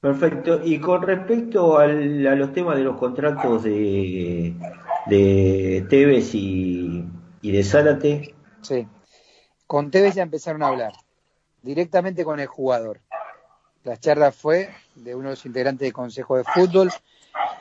[0.00, 0.60] Perfecto.
[0.64, 4.54] Y con respecto al- a los temas de los contratos de,
[5.06, 7.04] de Tevez y,
[7.42, 8.86] y de Zárate, Sí.
[9.66, 10.92] Con Tevez ya empezaron a hablar
[11.62, 13.00] directamente con el jugador.
[13.84, 16.90] La charla fue de uno de los integrantes del Consejo de Fútbol.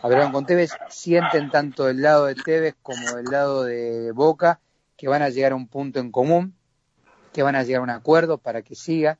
[0.01, 4.61] Hablaron con Tevez, sienten tanto del lado de Tevez como del lado de Boca
[4.95, 6.55] que van a llegar a un punto en común,
[7.33, 9.17] que van a llegar a un acuerdo para que siga.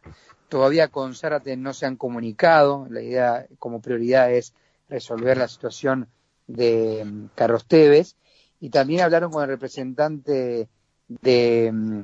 [0.48, 2.88] Todavía con Zárate no se han comunicado.
[2.90, 4.54] La idea como prioridad es
[4.90, 6.08] resolver la situación
[6.48, 8.16] de mm, Carlos Tevez.
[8.60, 10.68] Y también hablaron con el representante
[11.08, 12.02] de mm,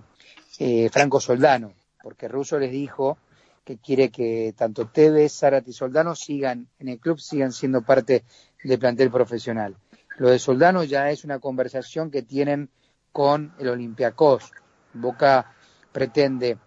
[0.60, 3.18] eh, Franco Soldano, porque Russo les dijo
[3.66, 8.24] que quiere que tanto Tevez, Zárate y Soldano sigan en el club, sigan siendo parte
[8.68, 9.76] del plantel profesional.
[10.18, 12.70] Lo de Soldano ya es una conversación que tienen
[13.12, 14.52] con el Olympiacos.
[14.94, 15.54] Boca
[15.92, 16.58] pretende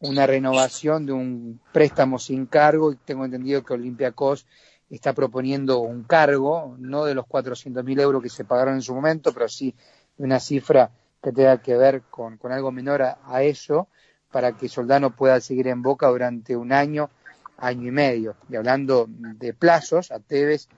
[0.00, 4.46] una renovación de un préstamo sin cargo y tengo entendido que Olympiacos
[4.90, 9.32] está proponiendo un cargo, no de los 400.000 euros que se pagaron en su momento,
[9.32, 9.74] pero sí
[10.16, 10.90] de una cifra
[11.22, 13.88] que tenga que ver con, con algo menor a, a eso,
[14.30, 17.10] para que Soldano pueda seguir en Boca durante un año,
[17.56, 18.36] año y medio.
[18.50, 20.68] Y hablando de plazos, a Tevez,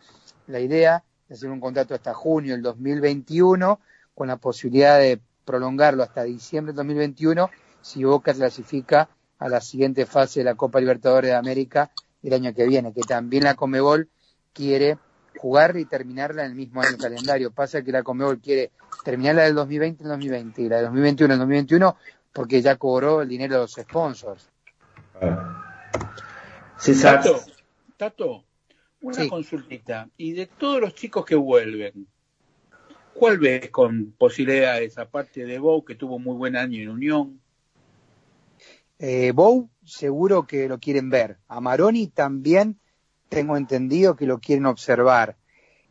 [0.47, 3.81] la idea es hacer un contrato hasta junio del 2021,
[4.15, 7.51] con la posibilidad de prolongarlo hasta diciembre del 2021,
[7.83, 11.91] si Boca clasifica a la siguiente fase de la Copa Libertadores de América
[12.23, 14.09] el año que viene, que también la Comebol
[14.53, 14.99] quiere
[15.39, 17.53] jugar y terminarla en el mismo año calendario.
[17.53, 18.73] Pasa que la Comebol quiere
[19.05, 21.97] terminarla del 2020 en el 2020 y la del 2021 en el 2021
[22.33, 24.51] porque ya cobró el dinero de los sponsors.
[26.77, 27.23] César.
[27.23, 27.41] Tato,
[27.97, 28.45] Tato,
[29.01, 29.29] una Sí.
[29.29, 30.09] consultita.
[30.17, 32.07] Y de todos los chicos que vuelven,
[33.15, 37.41] ¿cuál ves con posibilidades, aparte de Bow, que tuvo muy buen año en Unión?
[38.99, 41.39] Eh, Bow seguro que lo quieren ver.
[41.49, 42.79] A Maroni también
[43.29, 45.37] tengo entendido que lo quieren observar.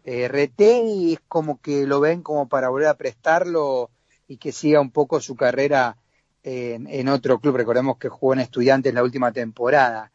[0.04, 3.90] Eh, es como que lo ven como para volver a prestarlo
[4.28, 5.98] y que siga un poco su carrera
[6.44, 7.58] en, en otro club.
[7.58, 10.12] Recordemos que jugó en Estudiantes la última temporada.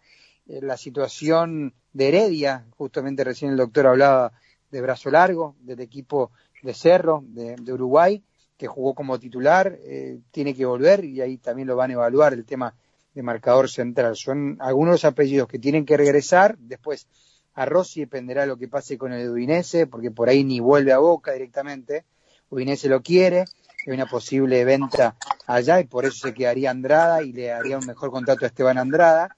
[0.47, 4.33] Eh, la situación de Heredia, justamente recién el doctor hablaba
[4.71, 6.31] de brazo largo, del equipo
[6.63, 8.23] de Cerro, de, Uruguay,
[8.57, 12.35] que jugó como titular, eh, tiene que volver y ahí también lo van a evaluar
[12.35, 12.75] el tema
[13.15, 14.17] de marcador central.
[14.17, 16.57] Son algunos los apellidos que tienen que regresar.
[16.59, 17.07] Después,
[17.55, 20.99] a Rossi dependerá lo que pase con el Udinese, porque por ahí ni vuelve a
[20.99, 22.05] Boca directamente.
[22.51, 23.45] Udinese lo quiere,
[23.87, 25.17] hay una posible venta
[25.47, 28.79] allá y por eso se quedaría Andrada y le daría un mejor contrato a Esteban
[28.79, 29.37] Andrada.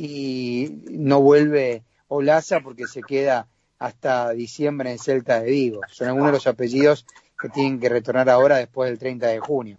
[0.00, 3.48] Y no vuelve Olaza porque se queda
[3.80, 5.80] hasta diciembre en Celta de Vigo.
[5.90, 7.04] Son algunos de los apellidos
[7.40, 9.78] que tienen que retornar ahora después del 30 de junio.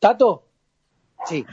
[0.00, 0.42] Tato,
[1.26, 1.46] Sí.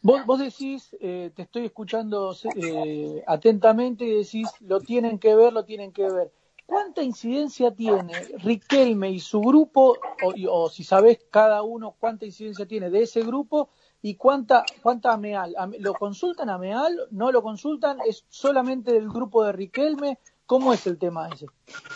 [0.00, 5.52] vos, vos decís, eh, te estoy escuchando eh, atentamente y decís, lo tienen que ver,
[5.52, 6.32] lo tienen que ver.
[6.64, 12.66] ¿Cuánta incidencia tiene Riquelme y su grupo, o, o si sabés cada uno cuánta incidencia
[12.66, 13.68] tiene de ese grupo
[14.02, 15.54] y cuánta, cuánta Ameal?
[15.58, 16.96] Ame- ¿Lo consultan a Ameal?
[17.10, 17.98] ¿No lo consultan?
[18.06, 20.18] ¿Es solamente del grupo de Riquelme?
[20.46, 21.46] ¿Cómo es el tema ese?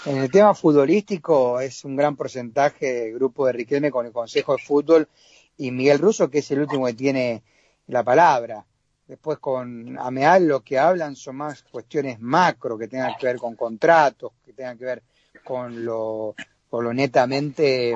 [0.07, 4.57] En el tema futbolístico es un gran porcentaje el grupo de Riquelme con el Consejo
[4.57, 5.09] de Fútbol
[5.57, 7.43] y Miguel Russo, que es el último que tiene
[7.87, 8.65] la palabra.
[9.07, 13.55] Después con Ameal lo que hablan son más cuestiones macro que tengan que ver con
[13.57, 15.03] contratos, que tengan que ver
[15.45, 16.35] con lo,
[16.69, 17.93] con lo netamente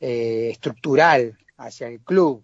[0.00, 2.42] eh, estructural hacia el club.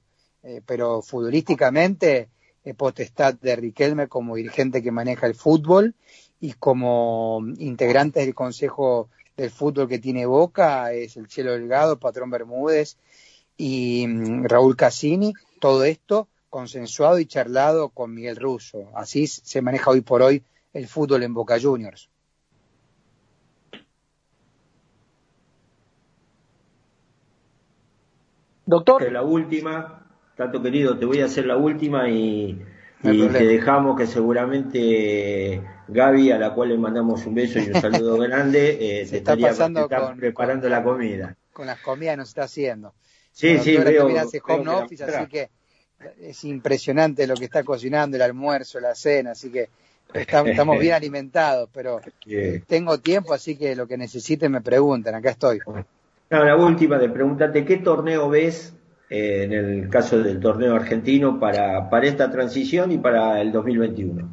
[0.48, 2.30] Eh, pero futbolísticamente
[2.64, 5.94] es potestad de Riquelme como dirigente que maneja el fútbol
[6.40, 12.30] y como integrante del Consejo del Fútbol que tiene Boca es el Cielo Delgado, Patrón
[12.30, 12.96] Bermúdez
[13.58, 18.88] y mm, Raúl Cassini, todo esto consensuado y charlado con Miguel Russo.
[18.94, 20.42] Así se maneja hoy por hoy
[20.72, 22.08] el fútbol en Boca Juniors.
[28.64, 29.12] Doctor.
[29.12, 30.07] La última,
[30.38, 32.56] Tato querido, te voy a hacer la última y,
[33.02, 37.74] No te dejamos que seguramente Gaby, a la cual le mandamos un beso y un
[37.74, 41.36] saludo grande, eh, Se te está estaría pasando te está con- preparando la comida.
[41.52, 42.94] Con las comidas nos está haciendo.
[43.32, 45.50] Sí, sí, veo- también hace veo home office, así que
[46.20, 49.68] es impresionante lo que está cocinando, el almuerzo, la cena, así que
[50.14, 52.00] estamos bien alimentados, pero
[52.68, 55.58] tengo tiempo, así que lo que necesiten me preguntan, acá estoy.
[56.30, 58.74] No, la última de preguntarte, ¿qué torneo ves
[59.10, 64.28] eh, en el caso del torneo argentino para, para esta transición y para el 2021?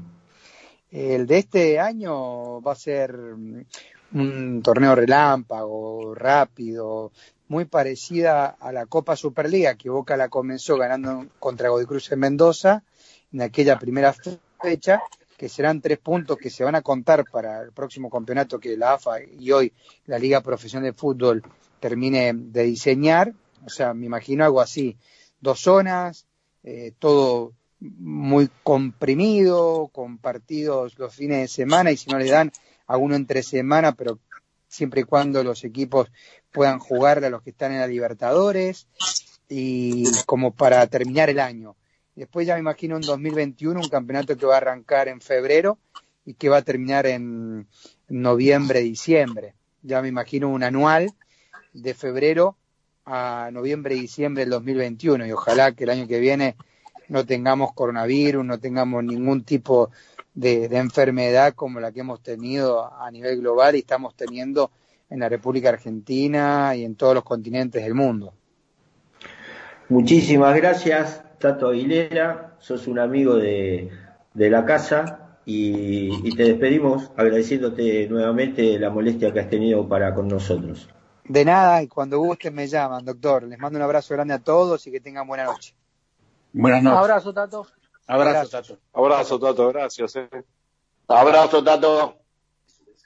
[0.92, 3.66] El de este año va a ser mm,
[4.14, 7.12] un torneo relámpago, rápido,
[7.48, 12.20] muy parecida a la Copa Superliga que Boca la comenzó ganando contra Godoy Cruz en
[12.20, 12.84] Mendoza
[13.34, 14.14] en aquella primera
[14.62, 15.02] fecha,
[15.38, 18.94] que serán tres puntos que se van a contar para el próximo campeonato que la
[18.94, 19.74] AFA y hoy
[20.06, 21.44] la Liga Profesional de Fútbol
[21.80, 23.34] termine de diseñar.
[23.66, 24.98] O sea, me imagino algo así,
[25.40, 26.26] dos zonas,
[26.64, 32.52] eh, todo muy comprimido, con partidos los fines de semana y si no le dan
[32.88, 34.20] a uno entre semana, pero
[34.68, 36.12] siempre y cuando los equipos
[36.52, 38.88] puedan jugarle a los que están en la Libertadores
[39.50, 41.76] y como para terminar el año.
[42.16, 45.78] Después ya me imagino un 2021, un campeonato que va a arrancar en febrero
[46.26, 47.68] y que va a terminar en
[48.08, 49.54] noviembre, diciembre.
[49.84, 51.14] Ya me imagino un anual
[51.74, 52.56] de febrero
[53.06, 56.56] a noviembre y diciembre del 2021 y ojalá que el año que viene
[57.08, 59.92] no tengamos coronavirus, no tengamos ningún tipo
[60.34, 64.72] de, enfermedad como la que hemos tenido a nivel global y estamos teniendo
[65.10, 68.34] en la República Argentina y en todos los continentes del mundo.
[69.88, 73.92] Muchísimas gracias, Tato Aguilera, sos un amigo de,
[74.34, 80.28] de la casa y te despedimos agradeciéndote nuevamente la molestia que has tenido para con
[80.28, 80.90] nosotros.
[81.28, 83.44] De nada y cuando gusten me llaman, doctor.
[83.44, 85.76] Les mando un abrazo grande a todos y que tengan buena noche.
[86.54, 87.00] Buenas noches.
[87.00, 87.68] Abrazo, Tato.
[88.08, 88.78] Abrazo, Tato.
[88.94, 90.16] Abrazo, Tato, gracias.
[90.18, 90.30] eh.
[91.08, 92.16] Abrazo, Tato.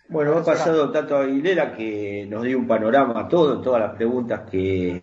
[0.09, 4.41] Bueno, ha pasado Tato Aguilera que nos dio un panorama a todo, todas las preguntas
[4.49, 5.01] que,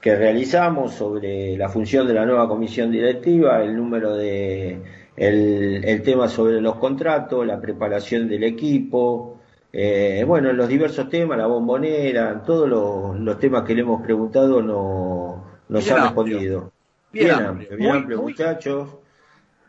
[0.00, 4.82] que realizamos sobre la función de la nueva comisión directiva, el número de
[5.14, 9.40] el, el tema sobre los contratos, la preparación del equipo,
[9.72, 14.62] eh, bueno, los diversos temas, la bombonera, todos los, los temas que le hemos preguntado
[14.62, 16.24] no, nos Bien han amplio.
[16.38, 16.72] respondido.
[17.12, 17.68] Bien Bien, amplio.
[17.76, 18.88] bien Muy- amplio, muy- muchachos.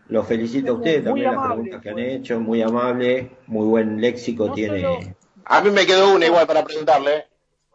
[0.09, 4.47] Los felicito a ustedes también las preguntas que han hecho, muy amable, muy buen léxico
[4.47, 4.81] No tiene.
[4.81, 4.99] solo-
[5.45, 7.15] A mí me quedó una igual para preguntarle.
[7.17, 7.23] ¿eh?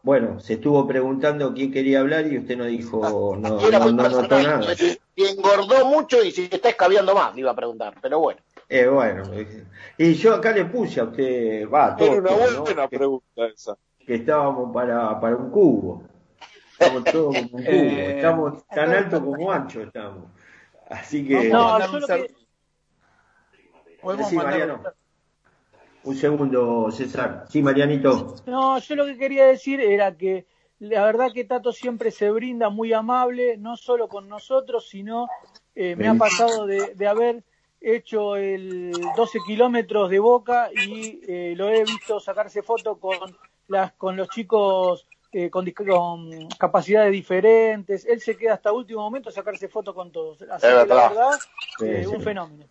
[0.03, 3.85] Bueno, se estuvo preguntando quién quería hablar y usted no dijo, no, Y era no,
[3.85, 4.75] muy no notó nada.
[4.75, 7.95] Si engordó mucho y si está escabeando más, le iba a preguntar.
[8.01, 8.41] Pero bueno.
[8.75, 9.65] Eh, bueno, eh,
[9.99, 12.63] y yo acá le puse a usted, va, a todos, Era una ¿no?
[12.63, 13.77] buena que, pregunta esa.
[13.99, 16.03] que estábamos para, para un cubo.
[16.73, 20.25] Estamos todos como un cubo, Eh, estamos tan alto como ancho estamos.
[20.89, 22.35] Así que, No, mandar yo que,
[24.29, 24.83] Sí, Mariano.
[26.05, 27.45] un segundo, César.
[27.51, 28.37] Sí, Marianito.
[28.47, 30.47] no, yo lo que quería decir era que
[30.79, 35.29] la verdad que Tato siempre se brinda muy amable, no solo con nosotros, sino
[35.75, 37.45] eh, me ha pasado de, de haber
[37.83, 43.37] hecho el 12 kilómetros de Boca y eh, lo he visto sacarse fotos con
[43.69, 48.05] las con los chicos eh, con, con capacidades diferentes.
[48.05, 50.43] Él se queda hasta último momento a sacarse fotos con todos.
[50.43, 51.31] Así Es que la verdad.
[51.79, 52.15] Sí, eh, sí.
[52.15, 52.65] un fenómeno.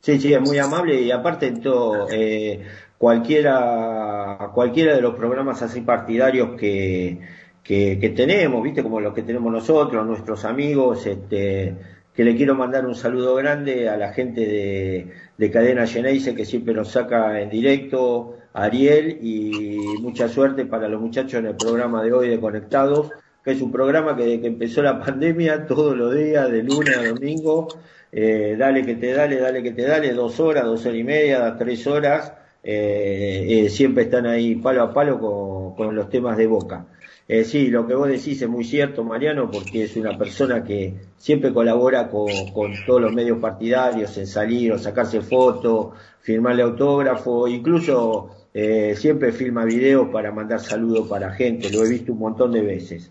[0.00, 2.66] Sí, sí, es muy amable y aparte en todo, eh,
[2.98, 7.20] cualquiera, cualquiera de los programas así partidarios que,
[7.62, 11.76] que, que tenemos, viste, como los que tenemos nosotros, nuestros amigos, este,
[12.14, 16.44] que le quiero mandar un saludo grande a la gente de, de Cadena Geneise que
[16.44, 22.02] siempre nos saca en directo, Ariel, y mucha suerte para los muchachos en el programa
[22.02, 23.10] de hoy de Conectados,
[23.42, 26.96] que es un programa que desde que empezó la pandemia, todos los días, de lunes
[26.96, 27.68] a domingo,
[28.12, 31.56] eh, dale que te dale, dale que te dale, dos horas, dos horas y media,
[31.58, 32.32] tres horas,
[32.62, 36.84] eh, eh, siempre están ahí palo a palo con, con los temas de boca.
[37.28, 40.94] Eh, sí, lo que vos decís es muy cierto, Mariano, porque es una persona que
[41.16, 47.46] siempre colabora con, con todos los medios partidarios en salir o sacarse fotos, firmarle autógrafo,
[47.48, 52.52] incluso eh, siempre filma videos para mandar saludos para gente, lo he visto un montón
[52.52, 53.10] de veces.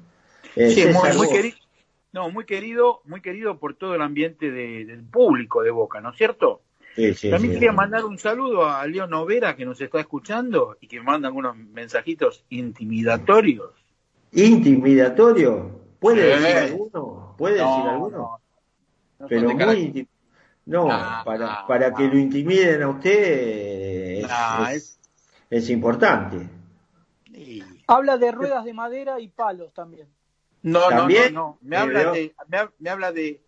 [0.55, 1.57] Eh, Sí, muy, César, muy vos- querido.
[2.13, 6.09] No, muy querido, muy querido por todo el ambiente de- del público de Boca, ¿no
[6.11, 6.61] es cierto?
[6.93, 7.59] Sí, sí, También sí.
[7.59, 11.55] quería mandar un saludo a Leo Novera que nos está escuchando y que manda algunos
[11.55, 13.80] mensajitos intimidatorios.
[14.33, 15.81] ¿Intimidatorio?
[15.99, 17.35] ¿Puede decir alguno?
[17.37, 18.17] ¿Puede No, decir alguno?
[18.17, 18.41] no,
[19.19, 20.07] no Pero muy intim-
[20.65, 21.97] No, No, para, no, para no.
[21.97, 24.99] que lo intimiden a usted es, No, es-
[25.49, 26.47] es importante.
[27.33, 30.07] Y- Habla de ruedas de madera y palos también.
[30.63, 31.57] No, no, no, no.
[31.61, 33.41] Me habla de, me, hab- me habla de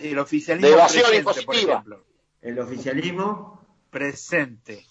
[0.00, 1.72] del oficialismo De evasión presente, por impositiva.
[1.72, 2.04] ejemplo.
[2.42, 3.60] El oficialismo.
[3.90, 4.84] Presente.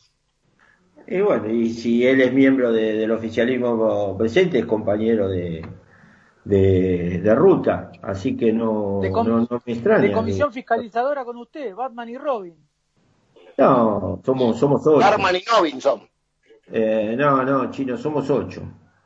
[1.08, 5.66] Y bueno, y si él es miembro de- del oficialismo presente, es compañero de,
[6.44, 7.92] de, de ruta.
[8.02, 10.04] Así que no, De no, no me extraña.
[10.04, 12.56] De comisión fiscalizadora con usted, Batman y Robin.
[13.58, 15.06] No, somos, somos ocho.
[15.06, 16.08] Arman y Robinson.
[16.72, 18.62] Eh, no, no, chino, somos ocho.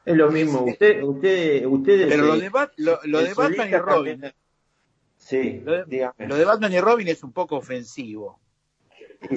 [0.06, 0.64] Es lo mismo.
[0.64, 2.08] Usted, usted, ustedes.
[2.10, 4.34] Pero lo eh, de, Bat- lo, de Batman y Robin, también-
[5.16, 6.28] Sí, lo de, dígame.
[6.28, 8.42] lo de Batman y Robin es un poco ofensivo.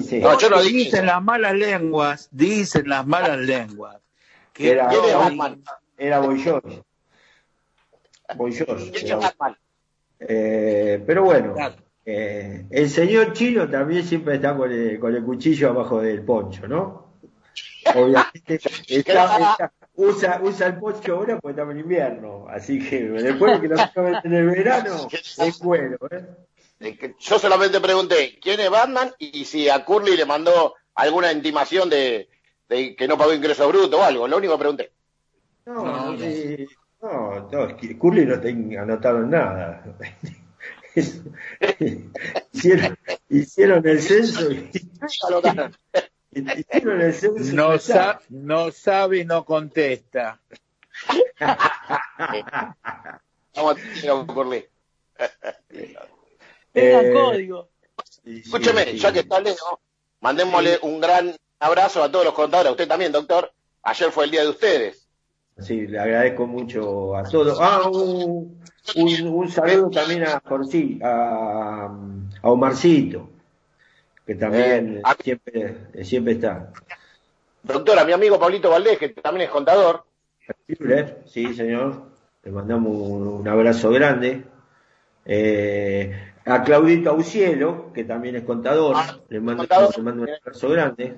[0.01, 0.19] Sí.
[0.19, 3.97] No, yo no dije dicen las malas lenguas, dicen las malas lenguas.
[4.53, 5.63] Que Era, ¿Quién es Robin- Batman?
[5.97, 6.83] era Boy George.
[8.35, 8.53] Boy.
[10.19, 11.55] Eh, pero bueno,
[12.05, 16.67] eh, el señor chino también siempre está con el, con el cuchillo abajo del poncho,
[16.67, 17.07] ¿no?
[17.95, 23.53] Obviamente está- está- usa, usa el poncho ahora porque estamos en invierno, así que después
[23.53, 25.07] de que lo acaben en el verano,
[25.37, 26.25] es cuero, ¿eh?
[26.79, 31.89] Que Yo solamente pregunté quién es Batman y si a Curly le mandó alguna intimación
[31.89, 32.29] de,
[32.69, 34.27] de que no pagó ingreso bruto o algo.
[34.27, 34.91] Lo único que pregunté.
[35.65, 36.17] No, No, no.
[36.23, 36.67] eh,
[37.01, 38.47] no, no, es que Curly no está
[38.81, 39.83] anotado en nada.
[42.53, 42.97] Hicieron,
[43.29, 44.69] hicieron el censo y,
[46.31, 50.39] hicieron el censo y no, sa- no sabe y no contesta.
[53.55, 54.65] Vamos a tener a Curly.
[56.77, 57.69] Tengan Eh, código.
[58.23, 58.97] Sí, Escúcheme, sí.
[58.99, 59.79] ya que está Leo,
[60.21, 63.51] mandémosle un gran abrazo a todos los contadores, a usted también, doctor.
[63.83, 65.07] Ayer fue el día de ustedes.
[65.59, 67.57] Sí, le agradezco mucho a todos.
[67.59, 68.61] Ah, un,
[68.95, 71.85] un, un saludo también a Jorci, a,
[72.43, 73.29] a Omarcito,
[74.25, 76.71] que también Eh, a- siempre, siempre está.
[77.63, 80.03] Doctor, a mi amigo Pablito Valdés, que también es contador.
[81.25, 82.03] Sí, señor.
[82.43, 84.43] Le mandamos un, un abrazo grande.
[85.25, 89.97] Eh, a Claudito Aucielo, que también es contador, Ah, le, mando, contador.
[89.97, 91.15] le mando un abrazo grande.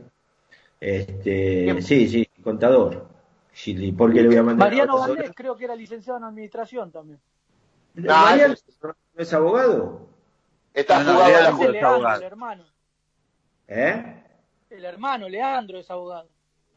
[0.79, 3.07] Este, sí, sí, contador.
[3.51, 6.91] Sí, ¿Por qué le voy a mandar Mariano Valdés creo que era licenciado en administración
[6.91, 7.19] también.
[7.95, 10.07] No, ¿Mariano no es abogado?
[10.73, 12.17] Está No, es Leandro, abogado.
[12.21, 12.63] el hermano.
[13.67, 14.23] ¿Eh?
[14.69, 16.29] El hermano, Leandro, es abogado.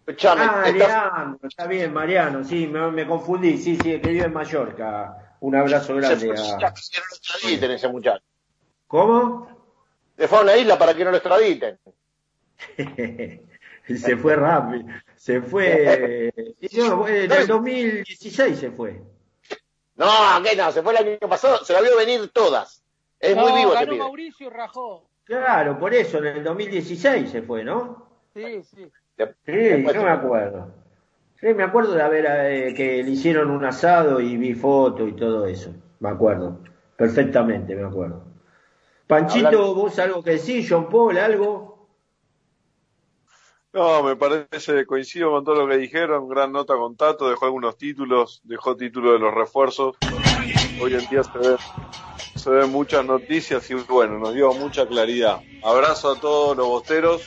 [0.04, 4.24] Escuchame, Ah, está- Leandro, está bien, Mariano, sí, me, me confundí, sí, sí, que vive
[4.24, 5.36] en Mallorca.
[5.40, 6.58] Un abrazo se grande fue a...
[6.58, 8.24] lo extraditen ese muchacho.
[8.92, 9.48] ¿Cómo?
[10.18, 11.78] Se fue a una isla para que no lo extraditen.
[13.88, 14.84] se fue rápido,
[15.16, 16.30] se fue...
[16.76, 19.00] No, en el 2016 se fue.
[19.96, 20.06] No,
[20.44, 22.84] que no, se fue el año pasado, se la vio venir todas.
[23.18, 23.96] Es muy vivo ese ganó.
[23.96, 25.08] Mauricio y rajó.
[25.24, 28.06] Claro, por eso, en el 2016 se fue, ¿no?
[28.34, 28.92] Sí, sí.
[29.46, 30.70] Sí, no me acuerdo.
[31.40, 35.12] Sí, me acuerdo de haber eh, que le hicieron un asado y vi fotos y
[35.12, 35.74] todo eso.
[36.00, 36.60] Me acuerdo.
[36.94, 38.31] Perfectamente, me acuerdo.
[39.06, 41.72] Panchito, Hablando- vos algo que decís, John Paul, algo.
[43.72, 47.76] No, me parece, coincido con todo lo que dijeron, gran nota con Tato, dejó algunos
[47.78, 49.96] títulos, dejó títulos de los refuerzos.
[50.76, 51.56] Hoy en día se ven,
[52.42, 55.40] se ven muchas noticias y bueno, nos dio mucha claridad.
[55.62, 57.22] Abrazo a todos los bosteros,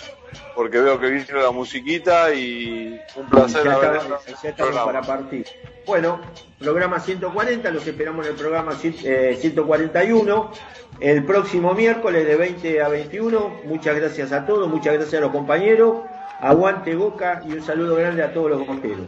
[0.53, 4.01] porque veo que vino la musiquita y un placer ya haber
[4.43, 5.47] estamos, ya para partir.
[5.85, 6.19] Bueno,
[6.59, 10.51] programa 140, los esperamos en el programa eh, 141.
[10.99, 13.61] El próximo miércoles de 20 a 21.
[13.65, 16.03] Muchas gracias a todos, muchas gracias a los compañeros.
[16.41, 19.07] Aguante Boca y un saludo grande a todos los bosteros.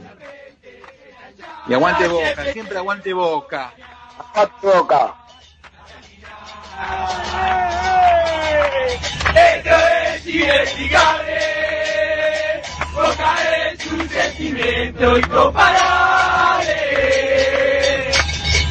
[1.68, 3.74] Y aguante Boca, siempre aguante Boca.
[4.34, 5.27] Aguante Boca.
[9.36, 9.76] Esto
[10.06, 11.42] es inexplicable,
[12.94, 13.36] Boca
[13.74, 16.76] es un sentimiento incomparable.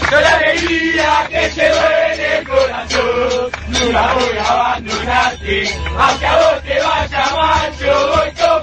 [0.08, 6.62] Con la alegría que te duele el corazón, nunca voy a abandonarte, aunque a vos
[6.62, 8.62] te vaya mal, yo voy con.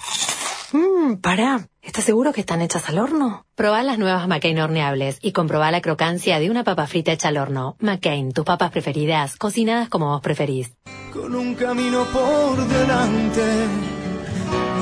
[0.71, 1.67] Mmm, pará.
[1.81, 3.45] ¿Estás seguro que están hechas al horno?
[3.55, 7.37] Probá las nuevas McCain horneables y comprobá la crocancia de una papa frita hecha al
[7.37, 7.75] horno.
[7.79, 10.73] McCain, tus papas preferidas, cocinadas como vos preferís.
[11.13, 13.41] con un camino por delante.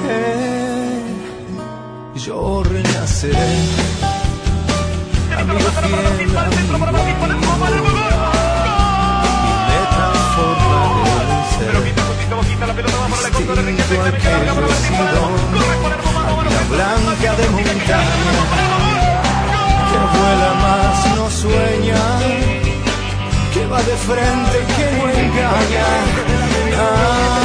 [0.09, 1.01] Eh,
[2.17, 3.38] yo renaceré.
[5.38, 5.59] Amigo
[6.17, 7.95] fiel, amigo
[11.60, 15.22] transformaré en ser distinto al que yo he sido.
[16.28, 17.99] Águila blanca de montaña,
[19.89, 22.01] que vuela más, no sueña
[23.53, 25.86] que va de frente, que no engaña.
[26.78, 27.45] Ah,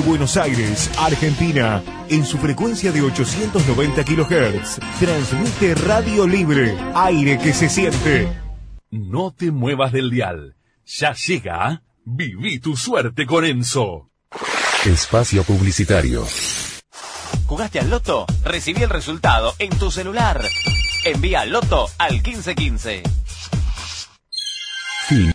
[0.00, 7.52] Desde Buenos Aires, Argentina, en su frecuencia de 890 kHz, transmite Radio Libre, aire que
[7.52, 8.26] se siente.
[8.90, 10.56] No te muevas del dial.
[10.86, 11.82] Ya llega.
[12.06, 14.10] Viví tu suerte con Enzo.
[14.86, 16.26] Espacio Publicitario.
[17.44, 18.24] ¿Jugaste al loto?
[18.42, 20.42] Recibí el resultado en tu celular.
[21.04, 23.02] Envía loto al 1515.